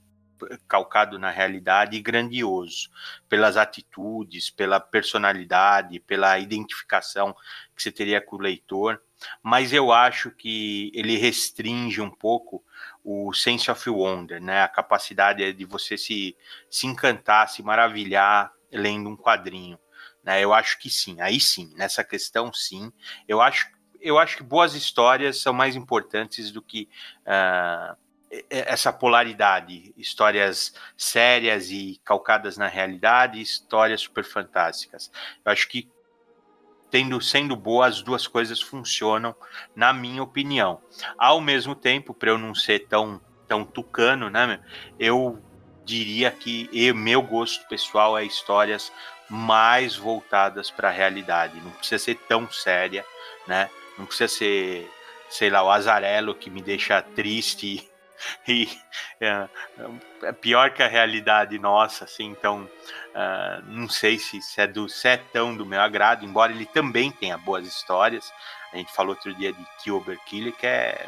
[0.69, 2.91] calcado na realidade e grandioso
[3.29, 7.35] pelas atitudes, pela personalidade, pela identificação
[7.77, 9.01] que você teria com o leitor,
[9.43, 12.65] mas eu acho que ele restringe um pouco
[13.05, 14.63] o sense of wonder, né?
[14.63, 16.37] A capacidade de você se,
[16.71, 19.79] se encantar, se maravilhar lendo um quadrinho.
[20.23, 20.41] Né?
[20.41, 22.93] Eu acho que sim, aí sim, nessa questão sim.
[23.27, 23.67] Eu acho,
[24.01, 26.89] eu acho que boas histórias são mais importantes do que
[27.23, 27.97] uh,
[28.49, 35.11] essa polaridade, histórias sérias e calcadas na realidade, histórias super fantásticas.
[35.45, 35.91] Eu acho que
[36.93, 39.35] tendo sendo boa, as duas coisas funcionam,
[39.75, 40.79] na minha opinião.
[41.17, 44.61] Ao mesmo tempo, para eu não ser tão, tão tucano, né,
[44.99, 45.43] eu
[45.87, 48.93] diria que eu, meu gosto pessoal é histórias
[49.29, 51.59] mais voltadas para a realidade.
[51.63, 53.05] Não precisa ser tão séria,
[53.47, 53.71] né?
[53.99, 54.91] Não precisa ser,
[55.31, 57.91] sei lá, o azarelo que me deixa triste
[58.47, 58.69] e
[59.21, 59.49] é,
[60.23, 62.69] é, pior que a realidade nossa, assim, então
[63.15, 66.67] uh, não sei se, se, é do se é tão do meu agrado, embora ele
[66.67, 68.33] também tenha boas histórias.
[68.73, 71.07] A gente falou outro dia de Kilber Killer, que é,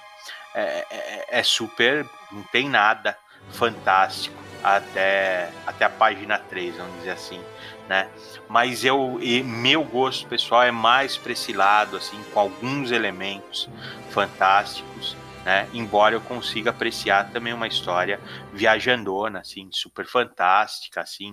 [0.54, 3.16] é, é, é, super, não tem nada
[3.50, 7.42] fantástico até, até a página 3, vamos dizer assim,
[7.88, 8.08] né?
[8.48, 13.68] Mas eu, meu gosto pessoal é mais para esse lado, assim, com alguns elementos
[14.10, 15.68] fantásticos né?
[15.72, 18.18] Embora eu consiga apreciar também uma história
[18.52, 21.32] viajandona, assim, super fantástica, assim,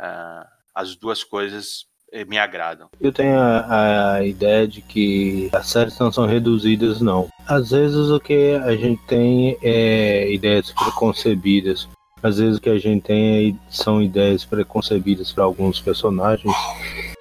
[0.00, 2.88] uh, as duas coisas eh, me agradam.
[3.00, 7.28] Eu tenho a, a, ideia de que as séries não são reduzidas, não.
[7.46, 11.88] Às vezes o que a gente tem é ideias preconcebidas.
[12.22, 16.54] Às vezes o que a gente tem é, são ideias preconcebidas para alguns personagens.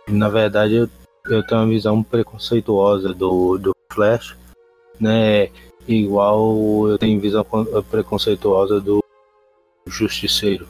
[0.07, 0.89] Na verdade, eu,
[1.29, 4.35] eu tenho uma visão preconceituosa do, do Flash,
[4.99, 5.49] né?
[5.87, 7.45] Igual eu tenho visão
[7.89, 8.99] preconceituosa do
[9.87, 10.67] Justiceiro.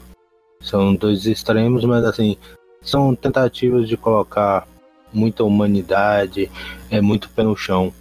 [0.60, 2.36] São dois extremos, mas assim,
[2.80, 4.66] são tentativas de colocar
[5.12, 6.50] muita humanidade,
[6.90, 7.92] é muito pé no chão.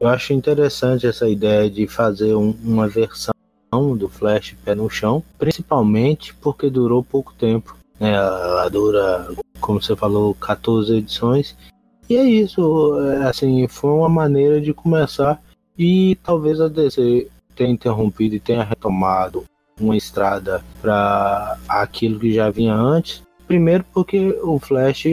[0.00, 3.34] Eu acho interessante essa ideia de fazer um, uma versão
[3.96, 7.76] do Flash pé no chão, principalmente porque durou pouco tempo.
[7.98, 8.12] Né?
[8.12, 9.28] Ela dura,
[9.60, 11.56] como você falou, 14 edições.
[12.08, 15.42] E é isso, é, assim, foi uma maneira de começar
[15.78, 19.44] e talvez a DC tenha interrompido e tenha retomado
[19.80, 23.22] uma estrada para aquilo que já vinha antes.
[23.46, 25.04] Primeiro porque o Flash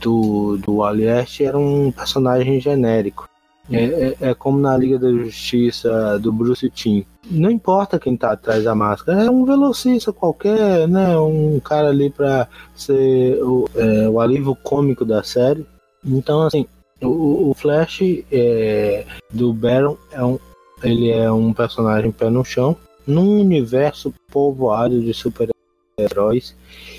[0.00, 3.28] do, do Aliest era um personagem genérico.
[3.72, 7.04] É, é, é, como na Liga da Justiça do Bruce Timm.
[7.30, 11.16] Não importa quem tá atrás da máscara, é um velocista qualquer, né?
[11.16, 15.64] Um cara ali para ser o, é, o alívio cômico da série.
[16.04, 16.66] Então, assim,
[17.02, 20.38] o, o Flash é, do Baron é um,
[20.82, 26.56] ele é um personagem pé no chão num universo povoado de super-heróis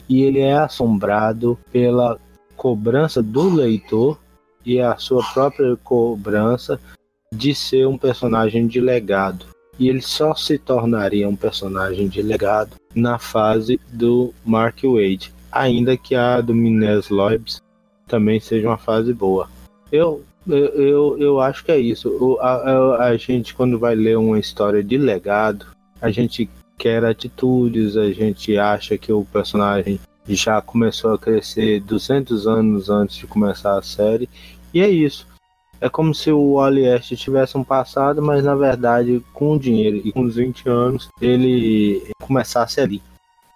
[0.09, 2.19] e ele é assombrado pela
[2.55, 4.19] cobrança do leitor
[4.65, 6.79] e a sua própria cobrança
[7.33, 9.45] de ser um personagem de legado.
[9.79, 15.97] E ele só se tornaria um personagem de legado na fase do Mark Wade, ainda
[15.97, 17.61] que a do Minas Loebs
[18.05, 19.49] também seja uma fase boa.
[19.91, 22.09] Eu, eu, eu acho que é isso.
[22.09, 25.67] O, a, a, gente, quando vai ler uma história de legado,
[26.01, 32.47] a gente quer atitudes, a gente acha que o personagem já começou a crescer 200
[32.47, 34.29] anos antes de começar a série,
[34.73, 35.27] e é isso.
[35.79, 40.11] É como se o Alieste tivesse um passado, mas na verdade, com o dinheiro e
[40.11, 43.01] com os 20 anos, ele começasse ali.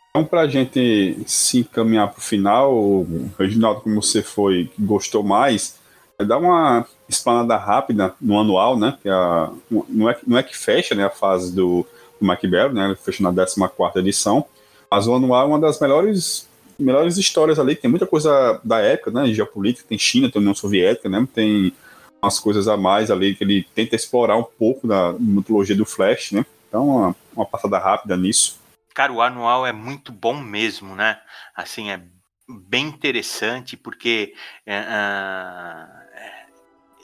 [0.09, 3.05] Então, para a gente se encaminhar para o final,
[3.37, 5.77] Reginaldo, como você foi, gostou mais,
[6.19, 8.97] Dá uma explanada rápida no anual, né?
[9.01, 9.51] Que é a,
[9.89, 11.85] não, é, não é que fecha né, a fase do,
[12.19, 12.85] do McBell, né?
[12.85, 14.45] Ele fecha na 14 edição.
[14.89, 16.47] Mas o anual é uma das melhores,
[16.79, 17.75] melhores histórias ali.
[17.75, 19.27] Tem muita coisa da época, né?
[19.33, 21.27] Geopolítica, tem China, tem União Soviética, né?
[21.33, 21.73] Tem
[22.21, 26.31] umas coisas a mais ali que ele tenta explorar um pouco da mitologia do Flash,
[26.31, 26.45] né?
[26.67, 28.59] Então, uma, uma passada rápida nisso.
[28.93, 31.19] Cara, o anual é muito bom mesmo, né?
[31.55, 32.01] Assim, é
[32.47, 34.33] bem interessante porque
[34.67, 36.04] uh,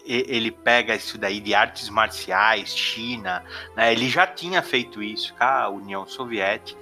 [0.05, 3.43] ele pega isso daí de artes marciais, China,
[3.75, 3.91] né?
[3.91, 6.81] Ele já tinha feito isso com a União Soviética,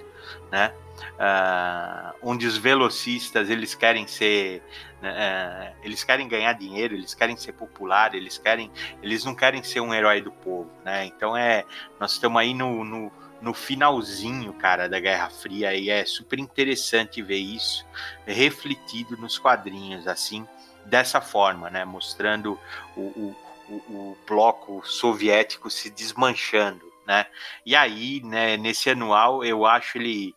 [0.50, 0.72] né?
[1.18, 4.62] Uh, onde os velocistas eles querem ser
[5.02, 8.70] uh, eles querem ganhar dinheiro eles querem ser popular eles querem
[9.02, 11.64] eles não querem ser um herói do povo né então é
[11.98, 17.22] nós estamos aí no, no, no finalzinho cara da Guerra Fria e é super interessante
[17.22, 17.86] ver isso
[18.26, 20.46] refletido nos quadrinhos assim
[20.90, 21.84] dessa forma, né?
[21.84, 22.58] Mostrando
[22.96, 23.36] o, o,
[23.70, 27.26] o, bloco soviético se desmanchando, né?
[27.64, 30.34] E aí, né, nesse anual, eu acho ele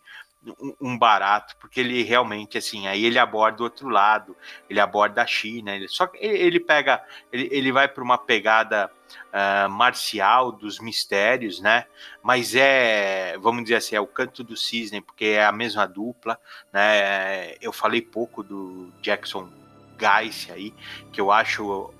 [0.81, 4.35] um barato, porque ele realmente, assim, aí ele aborda o outro lado,
[4.69, 8.91] ele aborda a China, ele, só que ele pega, ele, ele vai para uma pegada
[9.31, 11.85] uh, marcial dos mistérios, né?
[12.21, 16.37] Mas é, vamos dizer assim, é o canto do cisne, porque é a mesma dupla,
[16.73, 17.55] né?
[17.61, 19.62] Eu falei pouco do Jackson
[20.05, 20.73] Aí,
[21.11, 21.93] que eu acho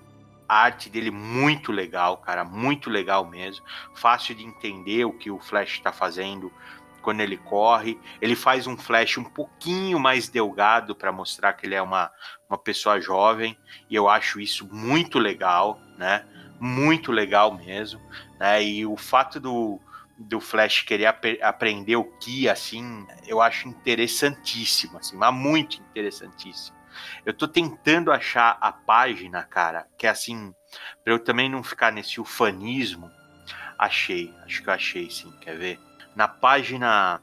[0.48, 3.66] a arte dele muito legal, cara, muito legal mesmo.
[3.96, 6.52] Fácil de entender o que o Flash está fazendo
[7.02, 8.00] quando ele corre.
[8.22, 12.12] Ele faz um Flash um pouquinho mais delgado para mostrar que ele é uma,
[12.50, 13.58] uma pessoa jovem,
[13.90, 16.26] e eu acho isso muito legal, né?
[16.60, 18.00] Muito legal mesmo,
[18.40, 18.64] né?
[18.64, 19.80] E o fato do,
[20.18, 26.83] do Flash querer ap aprender o Ki, assim, eu acho interessantíssimo, assim, mas muito interessantíssimo.
[27.26, 30.54] Eu tô tentando achar a página, cara, que é assim,
[31.04, 33.12] para eu também não ficar nesse ufanismo.
[33.78, 35.80] Achei, acho que eu achei sim, quer ver?
[36.16, 37.22] Na página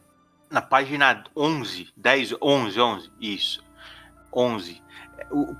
[0.50, 3.64] na página 11, 10, 11, 11, isso.
[4.32, 4.82] 11.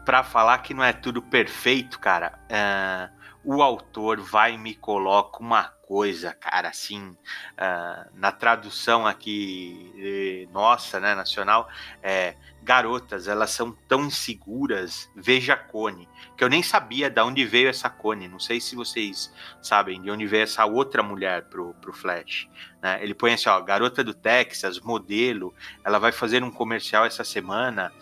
[0.04, 5.38] Para falar que não é tudo perfeito, cara, uh, o autor vai e me coloca
[5.38, 11.68] uma coisa, cara, assim, uh, na tradução aqui eh, nossa, né, nacional,
[12.00, 17.68] é, garotas, elas são tão inseguras, veja Cone, que eu nem sabia de onde veio
[17.68, 21.92] essa Cone, não sei se vocês sabem de onde veio essa outra mulher pro, pro
[21.92, 22.48] Flash,
[22.80, 25.52] né, ele põe assim, ó, garota do Texas, modelo,
[25.84, 27.92] ela vai fazer um comercial essa semana,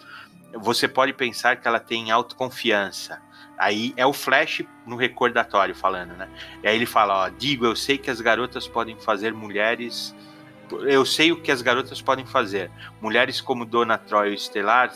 [0.53, 3.19] você pode pensar que ela tem autoconfiança,
[3.59, 6.29] Aí é o Flash no recordatório falando, né?
[6.63, 10.15] E aí ele fala, ó, digo, eu sei que as garotas podem fazer mulheres.
[10.87, 12.71] Eu sei o que as garotas podem fazer.
[13.01, 14.93] Mulheres como Dona Troy ou Estelar,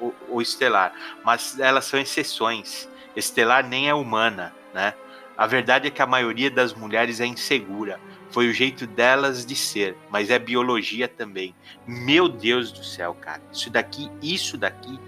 [0.00, 0.92] uh, uh, Estelar,
[1.24, 2.88] mas elas são exceções.
[3.14, 4.92] Estelar nem é humana, né?
[5.36, 8.00] A verdade é que a maioria das mulheres é insegura.
[8.30, 11.54] Foi o jeito delas de ser, mas é biologia também.
[11.86, 13.40] Meu Deus do céu, cara.
[13.52, 14.98] Isso daqui, isso daqui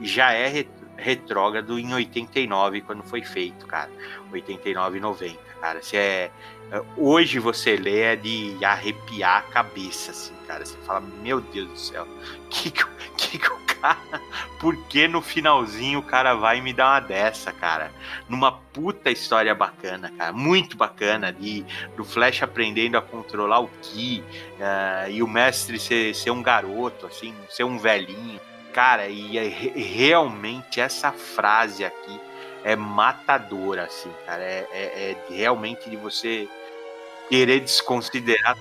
[0.00, 0.48] já é
[0.98, 3.90] retrógrado em 89, quando foi feito, cara.
[4.32, 5.82] 89 e 90, cara.
[5.82, 6.30] Se é,
[6.70, 10.66] é, hoje você lê é de arrepiar a cabeça, assim, cara.
[10.66, 12.06] Você fala, meu Deus do céu,
[12.50, 12.84] que que,
[13.16, 13.98] que, que o cara.
[14.58, 17.92] Por que no finalzinho o cara vai me dar uma dessa, cara?
[18.28, 20.32] Numa puta história bacana, cara.
[20.32, 21.64] Muito bacana de,
[21.96, 24.22] do Flash aprendendo a controlar o Ki
[24.58, 28.40] uh, e o mestre ser, ser um garoto, assim, ser um velhinho.
[28.72, 32.20] Cara, e é, realmente essa frase aqui
[32.64, 34.42] é matadora, assim, cara.
[34.42, 36.48] É, é, é realmente de você
[37.28, 38.56] querer desconsiderar.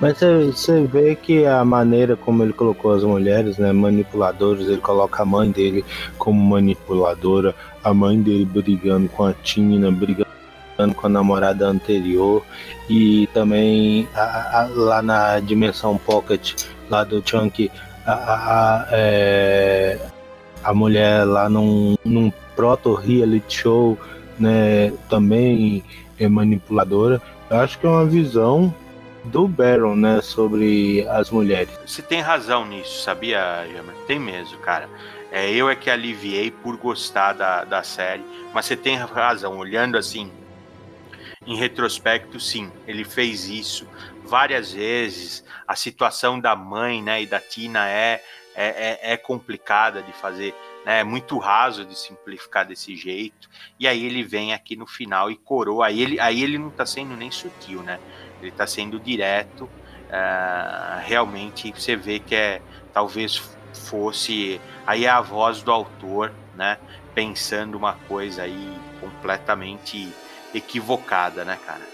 [0.00, 5.22] Mas você vê que a maneira como ele colocou as mulheres, né, manipuladoras, ele coloca
[5.22, 5.84] a mãe dele
[6.18, 10.26] como manipuladora, a mãe dele brigando com a Tina, brigando
[10.96, 12.44] com a namorada anterior
[12.88, 17.70] e também a, a, lá na dimensão Pocket, lá do Chunk,
[18.06, 19.98] a, a, é,
[20.62, 23.98] a mulher lá num, num proto-reality show,
[24.38, 25.84] né, também
[26.18, 27.20] é manipuladora.
[27.50, 28.74] Eu acho que é uma visão
[29.24, 31.70] do Baron, né, sobre as mulheres.
[31.86, 33.94] Você tem razão nisso, sabia, Jammer?
[34.06, 34.88] Tem mesmo, cara.
[35.30, 38.22] É, eu é que aliviei por gostar da, da série,
[38.52, 40.30] mas você tem razão, olhando assim,
[41.46, 43.86] em retrospecto, sim, ele fez isso
[44.32, 45.44] várias vezes.
[45.68, 48.24] A situação da mãe né, e da Tina é,
[48.54, 50.54] é, é, é complicada de fazer,
[50.86, 53.50] né, é muito raso de simplificar desse jeito.
[53.78, 55.88] E aí ele vem aqui no final e coroa.
[55.88, 58.00] Aí ele, aí ele não está sendo nem sutil, né?
[58.40, 59.64] Ele está sendo direto.
[59.64, 62.62] Uh, realmente você vê que é
[62.92, 63.36] talvez
[63.72, 66.78] fosse aí é a voz do autor, né?
[67.14, 70.10] Pensando uma coisa aí completamente
[70.54, 71.91] equivocada, né, cara?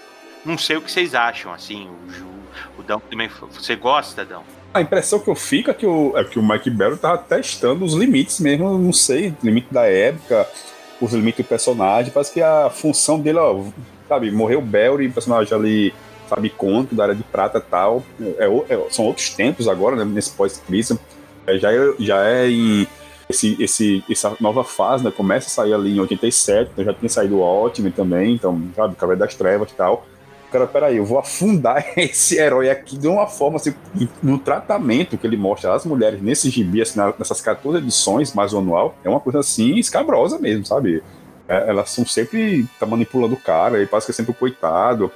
[0.48, 3.28] Não sei o que vocês acham, assim, o, o Dão também.
[3.52, 4.42] Você gosta, Dão?
[4.72, 7.84] A impressão que eu fico é que o, é que o Mike Barrow tava testando
[7.84, 10.48] os limites mesmo, não sei, limite da época,
[11.02, 12.10] os limites do personagem.
[12.10, 13.62] Parece que a função dele, ó,
[14.08, 15.94] sabe, morreu Barry, o personagem ali,
[16.26, 18.02] sabe, conto da área de prata tal.
[18.38, 20.98] É, é, são outros tempos agora, né, nesse pós-crise.
[21.46, 22.88] É, já, é, já é em
[23.28, 25.10] esse, esse, essa nova fase, né?
[25.10, 28.96] Começa a sair ali em 87, então já tinha saído o Ótimo também, então, sabe,
[28.96, 30.06] Cavaleiro das Trevas e tal.
[30.50, 33.74] Cara, peraí, eu vou afundar esse herói aqui de uma forma assim,
[34.22, 38.58] no tratamento que ele mostra às mulheres nesse gibi, assim, nessas 14 edições mais o
[38.58, 41.02] anual, é uma coisa assim escabrosa mesmo, sabe?
[41.46, 45.10] É, elas são sempre tá manipulando o cara, ele parece que é sempre o coitado.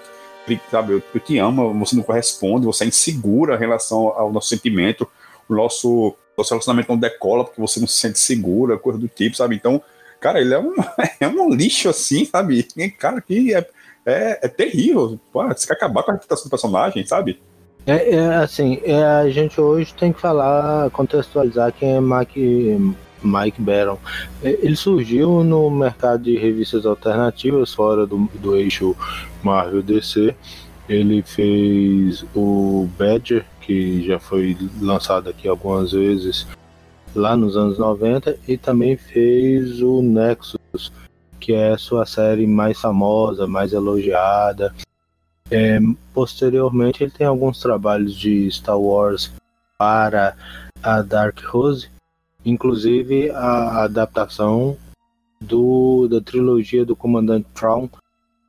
[0.70, 4.48] Sabe, eu, eu te amo, você não corresponde, você é insegura em relação ao nosso
[4.48, 5.08] sentimento,
[5.48, 9.36] o nosso nosso relacionamento não decola porque você não se sente segura, coisa do tipo,
[9.36, 9.56] sabe?
[9.56, 9.82] Então,
[10.20, 10.74] cara, ele é um,
[11.20, 12.66] é um lixo assim, sabe?
[12.98, 13.66] Cara, que é,
[14.04, 15.18] é, é terrível.
[15.32, 17.40] Pô, você quer acabar com a reputação do personagem, sabe?
[17.86, 23.60] É, é assim, é, a gente hoje tem que falar, contextualizar quem é Mike, Mike
[23.60, 23.98] Barron.
[24.42, 28.96] É, ele surgiu no mercado de revistas alternativas fora do, do eixo
[29.42, 30.34] Marvel DC.
[30.88, 36.46] Ele fez o Badger, que já foi lançado aqui algumas vezes
[37.14, 40.92] lá nos anos 90, e também fez o Nexus,
[41.42, 44.72] que é sua série mais famosa, mais elogiada.
[45.50, 45.80] É,
[46.14, 49.32] posteriormente, ele tem alguns trabalhos de Star Wars
[49.76, 50.36] para
[50.80, 51.90] a Dark Rose,
[52.46, 54.76] inclusive a adaptação
[55.40, 57.88] do, da trilogia do Comandante Traum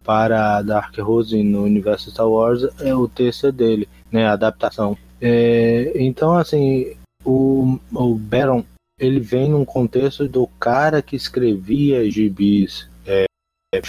[0.03, 4.95] para a Dark Rose no universo Star Wars é o texto dele, né, a adaptação.
[5.19, 8.63] É, então, assim, o, o Baron
[9.05, 13.25] ele vem num contexto do cara que escrevia gibis é,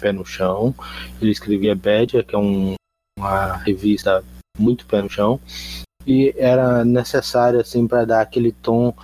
[0.01, 0.75] pé no chão.
[1.21, 2.75] Ele escrevia Badger, que é um,
[3.19, 4.25] uma revista
[4.59, 5.41] muito pé no chão,
[6.07, 8.95] e era necessário assim para dar aquele tom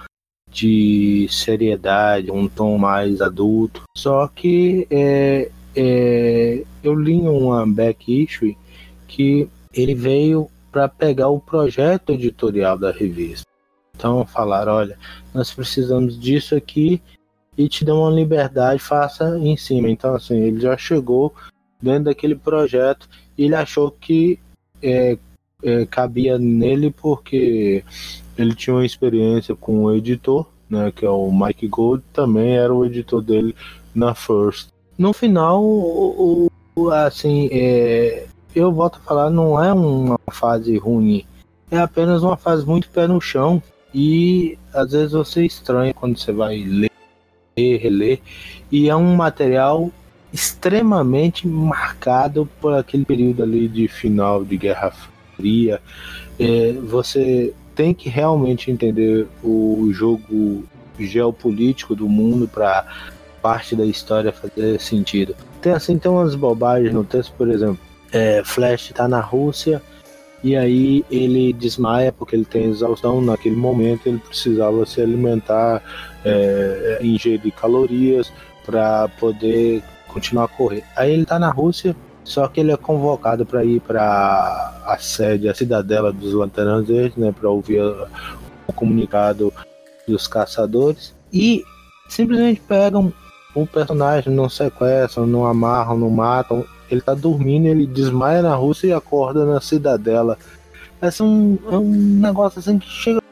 [0.50, 3.82] de seriedade, um tom mais adulto.
[3.96, 8.56] Só que é, é, eu li uma back issue
[9.06, 13.49] que ele veio para pegar o projeto editorial da revista.
[14.01, 14.98] Então falaram, olha,
[15.34, 17.03] nós precisamos disso aqui
[17.57, 19.90] e te dão uma liberdade, faça em cima.
[19.90, 21.34] Então assim, ele já chegou
[21.80, 24.38] dentro daquele projeto e ele achou que
[24.82, 25.18] é,
[25.62, 27.84] é, cabia nele porque
[28.38, 32.74] ele tinha uma experiência com o editor, né, que é o Mike Gold, também era
[32.74, 33.55] o editor dele
[33.94, 34.68] na First.
[34.96, 41.26] No final, o, o assim, é, eu volto a falar, não é uma fase ruim,
[41.70, 43.62] é apenas uma fase muito pé no chão
[43.95, 46.91] e às vezes você estranha quando você vai ler,
[47.57, 48.20] reler,
[48.70, 49.91] e é um material
[50.32, 54.93] extremamente marcado por aquele período ali de final de Guerra
[55.36, 55.80] Fria.
[56.38, 60.64] É, você tem que realmente entender o jogo
[60.99, 62.86] geopolítico do mundo para
[63.43, 65.34] parte da história fazer sentido.
[65.61, 67.78] Tem assim, tem umas bobagens no texto, por exemplo,
[68.12, 69.82] é, Flash está na Rússia
[70.43, 73.20] e aí ele desmaia porque ele tem exaustão.
[73.20, 75.82] Naquele momento ele precisava se alimentar,
[76.24, 78.32] é, ingerir calorias
[78.64, 80.84] para poder continuar a correr.
[80.97, 85.49] Aí ele está na Rússia, só que ele é convocado para ir para a sede,
[85.49, 87.80] a cidadela dos Lanternas Verdes, né, para ouvir
[88.66, 89.53] o comunicado
[90.07, 91.64] dos caçadores e
[92.09, 93.12] simplesmente pegam
[93.55, 96.64] o personagem, não sequestram, não amarram, não matam.
[96.91, 100.36] Ele tá dormindo, ele desmaia na Rússia e acorda na cidadela.
[101.01, 103.22] É um, é um negócio assim que chega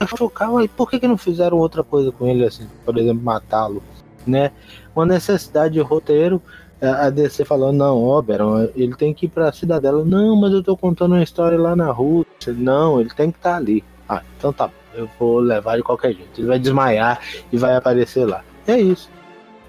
[0.00, 0.50] a chocar.
[0.62, 2.66] E por que, que não fizeram outra coisa com ele assim?
[2.84, 3.82] Por exemplo, matá-lo,
[4.26, 4.50] né?
[4.94, 6.42] Uma necessidade de roteiro.
[6.82, 10.04] A DC falando, não, Oberon, ele tem que ir pra cidadela.
[10.04, 12.52] Não, mas eu tô contando uma história lá na Rússia.
[12.52, 13.82] Não, ele tem que estar tá ali.
[14.06, 16.38] Ah, então tá, eu vou levar de qualquer jeito.
[16.38, 18.42] Ele vai desmaiar e vai aparecer lá.
[18.66, 19.08] É isso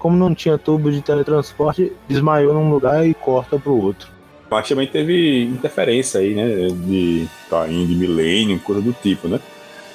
[0.06, 4.08] como não tinha tubo de teletransporte, desmaiou num lugar e corta pro outro.
[4.48, 6.68] Mas também teve interferência aí, né?
[6.68, 9.40] De Caim, de milênio, coisa do tipo, né?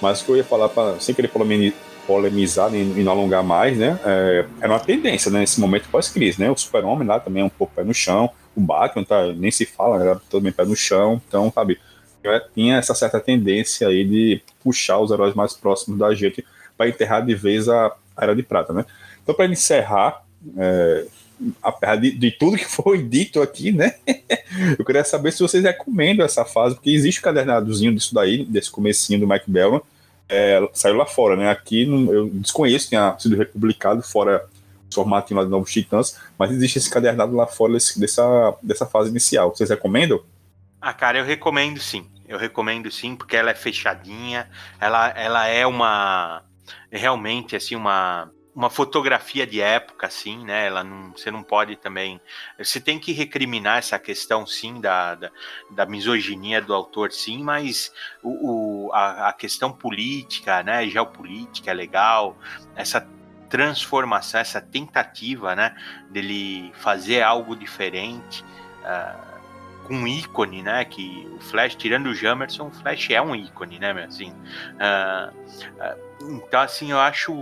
[0.01, 1.31] Mas o que eu ia falar, pra, sem querer
[2.05, 3.97] polemizar e não alongar mais, né?
[4.03, 5.39] É, era uma tendência, né?
[5.39, 6.51] Nesse momento pós-crise, né?
[6.51, 9.65] O Super-Homem lá também é um pouco pé no chão, o Batman tá, nem se
[9.65, 10.19] fala, né?
[10.29, 11.79] Também pé no chão, então, sabe?
[12.53, 16.45] Tinha essa certa tendência aí de puxar os heróis mais próximos da gente
[16.77, 18.83] para enterrar de vez a Era de Prata, né?
[19.23, 20.23] Então, para encerrar,
[20.57, 21.05] é,
[21.61, 23.95] apesar de, de, tudo que foi dito aqui, né?
[24.77, 28.45] eu queria saber se vocês recomendam essa fase, porque existe o um cadernadozinho disso daí,
[28.45, 29.81] desse comecinho do Mike Bellman,
[30.29, 31.49] é, saiu lá fora, né?
[31.49, 34.45] Aqui eu desconheço, tinha sido republicado fora
[34.89, 38.85] o formatinho lá de Novos Titãs, mas existe esse cadernado lá fora desse, dessa, dessa
[38.85, 39.53] fase inicial.
[39.53, 40.21] Vocês recomendam?
[40.81, 42.05] Ah, cara, eu recomendo sim.
[42.27, 44.49] Eu recomendo sim, porque ela é fechadinha,
[44.79, 46.43] ela, ela é uma.
[46.89, 50.67] Realmente, assim, uma uma fotografia de época, assim, né?
[50.67, 52.19] Ela não, você não pode também.
[52.57, 55.31] Você tem que recriminar essa questão, sim, da, da,
[55.69, 60.87] da misoginia do autor, sim, mas o, o a, a, questão política, né?
[60.87, 62.37] Geopolítica é legal,
[62.75, 63.07] essa
[63.49, 65.75] transformação, essa tentativa, né?
[66.09, 68.43] Dele fazer algo diferente.
[68.81, 69.30] Uh,
[69.91, 70.85] um ícone, né?
[70.85, 73.91] Que o Flash, tirando o Jamerson, o Flash é um ícone, né?
[74.07, 77.33] Assim, uh, uh, então, assim, eu acho,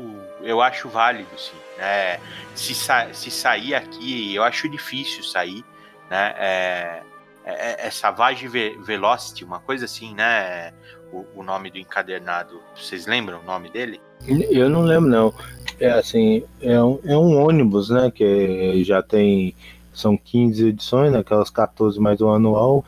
[0.41, 1.55] eu acho válido, sim.
[1.77, 2.19] Né?
[2.55, 5.63] Se, sa se sair aqui, eu acho difícil sair,
[6.09, 6.33] né?
[6.37, 7.01] É,
[7.45, 10.73] é, é, Savage Velocity, uma coisa assim, né?
[11.11, 12.61] O, o, nome do encadernado.
[12.75, 13.99] Vocês lembram o nome dele?
[14.27, 15.33] Eu não lembro, não.
[15.79, 18.11] É assim, é um, é um ônibus, né?
[18.11, 19.55] Que já tem
[19.99, 22.85] são 15 edições, né, aquelas 14 mais o anual.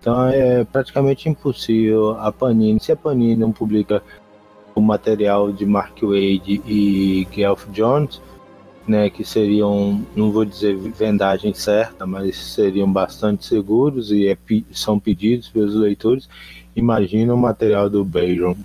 [0.00, 4.02] Então é praticamente impossível a Panini, se a Panini não publica
[4.74, 8.20] o material de Mark Wade e Geoff Jones,
[8.88, 14.36] né, que seriam, não vou dizer vendagem certa, mas seriam bastante seguros e é,
[14.72, 16.28] são pedidos pelos leitores.
[16.74, 18.56] Imagina o material do Bayron.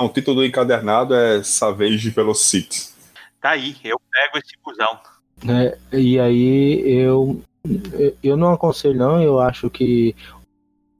[0.00, 2.88] O título do encadernado é Savage Velocity.
[3.40, 4.98] Tá aí, eu pego esse busão.
[5.46, 7.40] É, e aí eu,
[8.22, 10.16] eu não aconselho não, eu acho que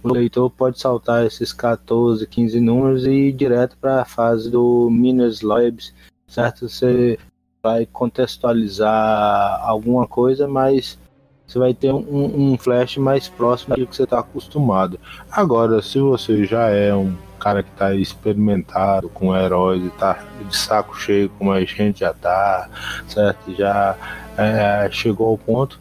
[0.03, 4.89] o leitor pode saltar esses 14, 15 números e ir direto para a fase do
[4.91, 5.93] Minas Labs,
[6.27, 6.69] certo?
[6.69, 7.19] Você
[7.63, 10.99] vai contextualizar alguma coisa, mas
[11.47, 15.01] você vai ter um, um flash mais próximo daquilo que você está acostumado.
[15.31, 20.57] Agora, se você já é um cara que está experimentado com heróis e tá de
[20.57, 22.69] saco cheio, como a gente já tá,
[23.09, 23.55] certo?
[23.55, 23.97] Já
[24.39, 25.79] é, chegou ao ponto.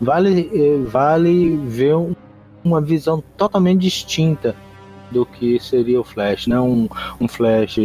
[0.00, 2.14] Vale, é, vale ver um,
[2.62, 4.54] uma visão totalmente distinta
[5.10, 6.60] do que seria o Flash, né?
[6.60, 6.88] Um,
[7.20, 7.78] um Flash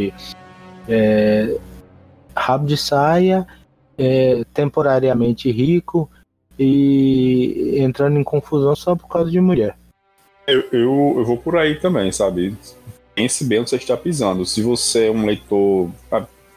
[0.88, 1.58] é,
[2.36, 3.48] rabo de saia,
[3.98, 6.10] é, temporariamente rico
[6.58, 9.78] e entrando em confusão só por causa de mulher.
[10.48, 12.58] Eu, eu, eu vou por aí também, sabe?
[13.14, 14.46] Pense bem onde você está pisando.
[14.46, 15.90] Se você é um leitor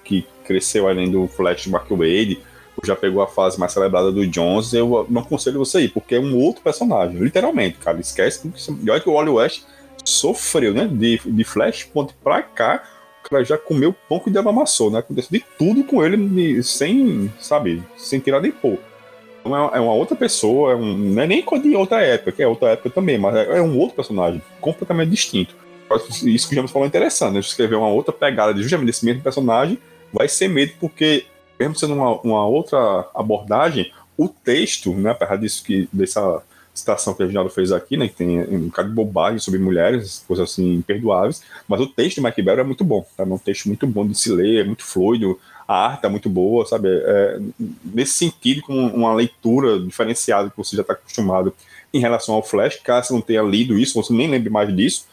[0.03, 2.41] que cresceu além do Flash Mark Wade,
[2.85, 6.21] já pegou a fase mais celebrada do Jones, eu não aconselho você ir, porque é
[6.21, 8.01] um outro personagem, literalmente, cara.
[8.01, 8.53] Esquece.
[8.83, 9.63] E olha que o Wally West
[10.05, 10.89] sofreu, né?
[10.91, 12.83] De, de Flashpoint pra cá,
[13.25, 14.99] o cara já comeu pão que diabo amassou, né?
[14.99, 18.79] Aconteceu de tudo com ele, sem, sabe, sem tirar nem pôr.
[19.41, 22.43] Então é, é uma outra pessoa, é um, não é nem de outra época, que
[22.43, 25.55] é outra época também, mas é, é um outro personagem, completamente distinto.
[26.25, 27.41] Isso que o James falou é interessante, né?
[27.41, 29.79] Escrever uma outra pegada de justamente desse mesmo personagem
[30.13, 31.27] vai ser medo, porque,
[31.59, 36.43] mesmo sendo uma, uma outra abordagem, o texto, né, apesar disso que, dessa
[36.75, 40.25] citação que a Reginaldo fez aqui, né, que tem um bocado de bobagem sobre mulheres,
[40.27, 43.25] coisas assim imperdoáveis, mas o texto de Mike Bell é muito bom, tá?
[43.25, 45.39] é um texto muito bom de se ler, é muito fluido,
[45.69, 46.89] a arte é muito boa, sabe?
[46.89, 47.39] É,
[47.85, 51.55] nesse sentido, com uma leitura diferenciada que você já está acostumado
[51.93, 55.07] em relação ao Flash, caso você não tenha lido isso, você nem lembre mais disso,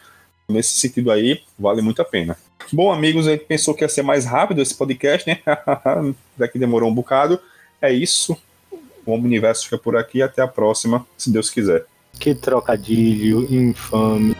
[0.48, 2.36] nesse sentido aí, vale muito a pena.
[2.72, 5.40] Bom, amigos, a gente pensou que ia ser mais rápido esse podcast, né?
[6.36, 7.40] Daqui demorou um bocado.
[7.80, 8.36] É isso.
[9.04, 10.22] O Universo fica por aqui.
[10.22, 11.84] Até a próxima, se Deus quiser.
[12.18, 14.36] Que trocadilho infame.